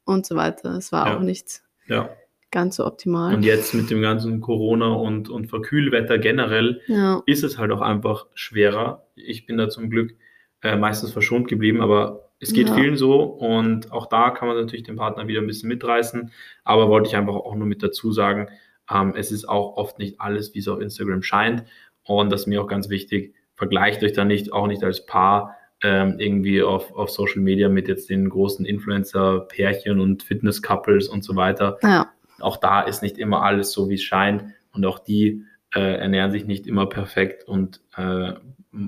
und 0.06 0.26
so 0.26 0.36
weiter. 0.36 0.72
Es 0.72 0.92
war 0.92 1.08
ja. 1.08 1.18
auch 1.18 1.22
nichts. 1.22 1.64
Ja 1.86 2.10
ganz 2.52 2.78
so 2.78 2.86
optimal. 2.86 3.34
Und 3.34 3.44
jetzt 3.44 3.74
mit 3.74 3.90
dem 3.90 4.02
ganzen 4.02 4.42
Corona 4.42 4.88
und, 4.94 5.30
und 5.30 5.48
Verkühlwetter 5.48 6.18
generell 6.18 6.82
ja. 6.88 7.22
ist 7.26 7.44
es 7.44 7.58
halt 7.58 7.72
auch 7.72 7.82
einfach 7.82 8.26
schwerer. 8.34 9.06
Ich 9.16 9.46
bin 9.46 9.58
da 9.58 9.70
zum 9.70 9.90
Glück 9.90 10.16
äh, 10.62 10.76
meistens 10.76 11.12
verschont 11.12 11.48
geblieben, 11.48 11.82
aber 11.82 12.32
es 12.40 12.54
geht 12.54 12.70
ja. 12.70 12.76
vielen 12.76 12.96
so 12.96 13.22
und 13.22 13.92
auch 13.92 14.08
da 14.08 14.32
kann 14.32 14.48
man 14.48 14.58
natürlich 14.58 14.84
den 14.84 14.96
Partner 14.96 15.28
wieder 15.28 15.42
ein 15.42 15.48
bisschen 15.48 15.70
mitreißen. 15.70 16.32
Aber 16.64 16.90
wollte 16.90 17.10
ich 17.10 17.16
einfach 17.16 17.36
auch 17.36 17.56
nur 17.56 17.68
mit 17.68 17.84
dazu 17.84 18.12
sagen, 18.12 18.48
ähm, 18.92 19.14
es 19.16 19.32
ist 19.32 19.48
auch 19.48 19.78
oft 19.78 20.00
nicht 20.00 20.20
alles, 20.20 20.54
wie 20.54 20.60
es 20.60 20.68
auf 20.68 20.80
Instagram 20.80 21.22
scheint. 21.22 21.66
Und 22.04 22.32
das 22.32 22.42
ist 22.42 22.48
mir 22.48 22.62
auch 22.62 22.68
ganz 22.68 22.90
wichtig, 22.90 23.36
vergleicht 23.56 24.04
euch 24.04 24.14
da 24.14 24.26
nicht, 24.26 24.52
auch 24.54 24.68
nicht 24.68 24.84
als 24.84 25.06
Paar 25.06 25.56
ähm, 25.82 26.16
irgendwie 26.18 26.64
auf, 26.64 26.94
auf 26.94 27.10
Social 27.10 27.42
Media 27.42 27.70
mit 27.70 27.88
jetzt 27.88 28.10
den 28.10 28.30
großen 28.30 28.66
Influencer-Pärchen 28.66 30.00
und 30.00 30.24
Fitness-Couples 30.24 31.08
und 31.08 31.24
so 31.24 31.36
weiter. 31.36 31.78
Ja 31.84 32.10
auch 32.42 32.58
da 32.58 32.82
ist 32.82 33.02
nicht 33.02 33.18
immer 33.18 33.44
alles 33.44 33.72
so, 33.72 33.90
wie 33.90 33.96
es 33.96 34.04
scheint. 34.04 34.46
Und 34.72 34.86
auch 34.86 35.00
die 35.00 35.44
äh, 35.76 35.98
ernähren 36.00 36.32
sich 36.32 36.46
nicht 36.46 36.68
immer 36.68 36.88
perfekt 36.88 37.48
und 37.48 37.82
äh, 37.96 38.34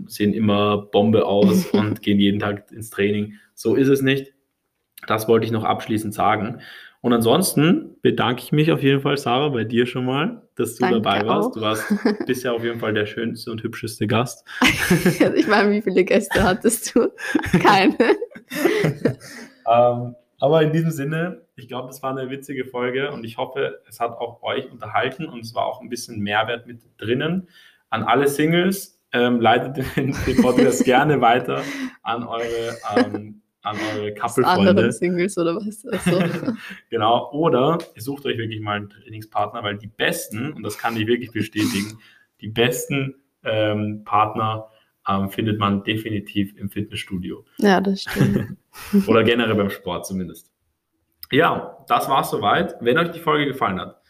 sehen 0.07 0.33
immer 0.33 0.77
Bombe 0.77 1.25
aus 1.25 1.67
und 1.71 2.01
gehen 2.01 2.19
jeden 2.19 2.39
Tag 2.39 2.71
ins 2.71 2.89
Training. 2.89 3.35
So 3.53 3.75
ist 3.75 3.87
es 3.87 4.01
nicht. 4.01 4.33
Das 5.07 5.27
wollte 5.27 5.45
ich 5.45 5.51
noch 5.51 5.63
abschließend 5.63 6.13
sagen. 6.13 6.61
Und 7.01 7.13
ansonsten 7.13 7.95
bedanke 8.03 8.43
ich 8.43 8.51
mich 8.51 8.71
auf 8.71 8.83
jeden 8.83 9.01
Fall, 9.01 9.17
Sarah, 9.17 9.49
bei 9.49 9.63
dir 9.63 9.87
schon 9.87 10.05
mal, 10.05 10.43
dass 10.55 10.75
du 10.75 10.81
Danke 10.81 11.01
dabei 11.01 11.25
warst. 11.25 11.49
Auch. 11.49 11.53
Du 11.53 11.61
warst 11.61 11.85
bisher 12.27 12.53
auf 12.53 12.63
jeden 12.63 12.79
Fall 12.79 12.93
der 12.93 13.07
schönste 13.07 13.51
und 13.51 13.63
hübscheste 13.63 14.05
Gast. 14.05 14.47
ich 15.35 15.47
meine, 15.47 15.71
wie 15.71 15.81
viele 15.81 16.03
Gäste 16.03 16.43
hattest 16.43 16.95
du? 16.95 17.11
Keine. 17.59 17.97
ähm, 19.67 20.15
aber 20.41 20.63
in 20.63 20.73
diesem 20.73 20.91
Sinne, 20.91 21.43
ich 21.55 21.67
glaube, 21.67 21.87
das 21.87 22.01
war 22.01 22.09
eine 22.11 22.29
witzige 22.29 22.65
Folge 22.65 23.11
und 23.11 23.23
ich 23.23 23.37
hoffe, 23.37 23.81
es 23.87 23.99
hat 23.99 24.17
auch 24.17 24.41
euch 24.41 24.69
unterhalten 24.71 25.27
und 25.27 25.41
es 25.41 25.53
war 25.53 25.65
auch 25.65 25.81
ein 25.81 25.89
bisschen 25.89 26.19
Mehrwert 26.19 26.65
mit 26.65 26.81
drinnen. 26.97 27.47
An 27.89 28.03
alle 28.03 28.27
Singles, 28.27 28.99
ähm, 29.13 29.39
leitet 29.39 29.85
den, 29.95 30.15
den 30.25 30.41
Podcast 30.41 30.83
gerne 30.83 31.21
weiter 31.21 31.63
an 32.01 32.23
eure, 32.23 32.77
ähm, 32.97 33.41
an 33.61 33.77
eure 33.93 34.13
Couple-Freunde. 34.13 34.69
Anderen 34.69 34.91
Singles 34.91 35.37
oder 35.37 35.55
was? 35.57 35.85
Also. 35.85 36.53
genau. 36.89 37.29
Oder 37.31 37.77
ihr 37.93 38.01
sucht 38.01 38.25
euch 38.25 38.37
wirklich 38.37 38.61
mal 38.61 38.77
einen 38.77 38.89
Trainingspartner, 38.89 39.63
weil 39.63 39.77
die 39.77 39.87
besten, 39.87 40.53
und 40.53 40.63
das 40.63 40.77
kann 40.77 40.97
ich 40.97 41.05
wirklich 41.07 41.31
bestätigen, 41.31 41.99
die 42.39 42.47
besten 42.47 43.15
ähm, 43.43 44.03
Partner 44.05 44.69
ähm, 45.07 45.29
findet 45.29 45.59
man 45.59 45.83
definitiv 45.83 46.55
im 46.57 46.69
Fitnessstudio. 46.69 47.45
Ja, 47.57 47.81
das 47.81 48.03
stimmt. 48.03 48.57
Oder 49.07 49.23
generell 49.23 49.55
beim 49.55 49.69
Sport 49.69 50.05
zumindest. 50.05 50.51
Ja, 51.31 51.77
das 51.87 52.09
war's 52.09 52.29
soweit. 52.29 52.75
Wenn 52.81 52.97
euch 52.97 53.11
die 53.11 53.19
Folge 53.19 53.45
gefallen 53.45 53.79
hat, 53.79 54.01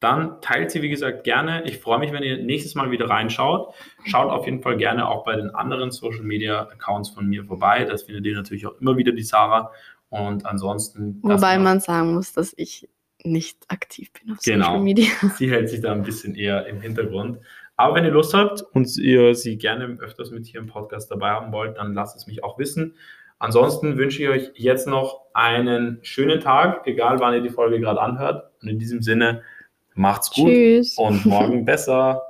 dann 0.00 0.40
teilt 0.40 0.70
sie, 0.70 0.80
wie 0.80 0.88
gesagt, 0.88 1.24
gerne. 1.24 1.62
Ich 1.64 1.78
freue 1.78 1.98
mich, 1.98 2.10
wenn 2.10 2.22
ihr 2.22 2.38
nächstes 2.38 2.74
Mal 2.74 2.90
wieder 2.90 3.10
reinschaut. 3.10 3.74
Schaut 4.06 4.30
auf 4.30 4.46
jeden 4.46 4.62
Fall 4.62 4.78
gerne 4.78 5.06
auch 5.06 5.24
bei 5.24 5.36
den 5.36 5.50
anderen 5.50 5.90
Social 5.90 6.22
Media 6.22 6.62
Accounts 6.62 7.10
von 7.10 7.26
mir 7.26 7.44
vorbei. 7.44 7.84
Das 7.84 8.04
findet 8.04 8.24
ihr 8.24 8.34
natürlich 8.34 8.66
auch 8.66 8.80
immer 8.80 8.96
wieder 8.96 9.12
die 9.12 9.22
Sarah. 9.22 9.70
Und 10.08 10.46
ansonsten. 10.46 11.20
Wobei 11.22 11.58
man 11.58 11.80
sagen 11.80 12.14
muss, 12.14 12.32
dass 12.32 12.54
ich 12.56 12.88
nicht 13.22 13.58
aktiv 13.68 14.10
bin 14.12 14.32
auf 14.32 14.38
genau. 14.42 14.64
Social 14.64 14.82
Media. 14.82 15.10
Sie 15.36 15.50
hält 15.50 15.68
sich 15.68 15.82
da 15.82 15.92
ein 15.92 16.02
bisschen 16.02 16.34
eher 16.34 16.66
im 16.66 16.80
Hintergrund. 16.80 17.38
Aber 17.80 17.94
wenn 17.94 18.04
ihr 18.04 18.10
Lust 18.10 18.34
habt 18.34 18.62
und 18.74 18.94
ihr 18.98 19.34
sie 19.34 19.56
gerne 19.56 19.96
öfters 20.02 20.30
mit 20.30 20.44
hier 20.44 20.60
im 20.60 20.66
Podcast 20.66 21.10
dabei 21.10 21.30
haben 21.30 21.50
wollt, 21.50 21.78
dann 21.78 21.94
lasst 21.94 22.14
es 22.14 22.26
mich 22.26 22.44
auch 22.44 22.58
wissen. 22.58 22.94
Ansonsten 23.38 23.96
wünsche 23.96 24.22
ich 24.22 24.28
euch 24.28 24.50
jetzt 24.54 24.86
noch 24.86 25.22
einen 25.32 25.98
schönen 26.02 26.40
Tag, 26.40 26.86
egal 26.86 27.20
wann 27.20 27.32
ihr 27.32 27.40
die 27.40 27.48
Folge 27.48 27.80
gerade 27.80 28.02
anhört. 28.02 28.50
Und 28.60 28.68
in 28.68 28.78
diesem 28.78 29.00
Sinne, 29.00 29.40
macht's 29.94 30.30
gut 30.30 30.48
Tschüss. 30.48 30.98
und 30.98 31.24
morgen 31.24 31.64
besser. 31.64 32.20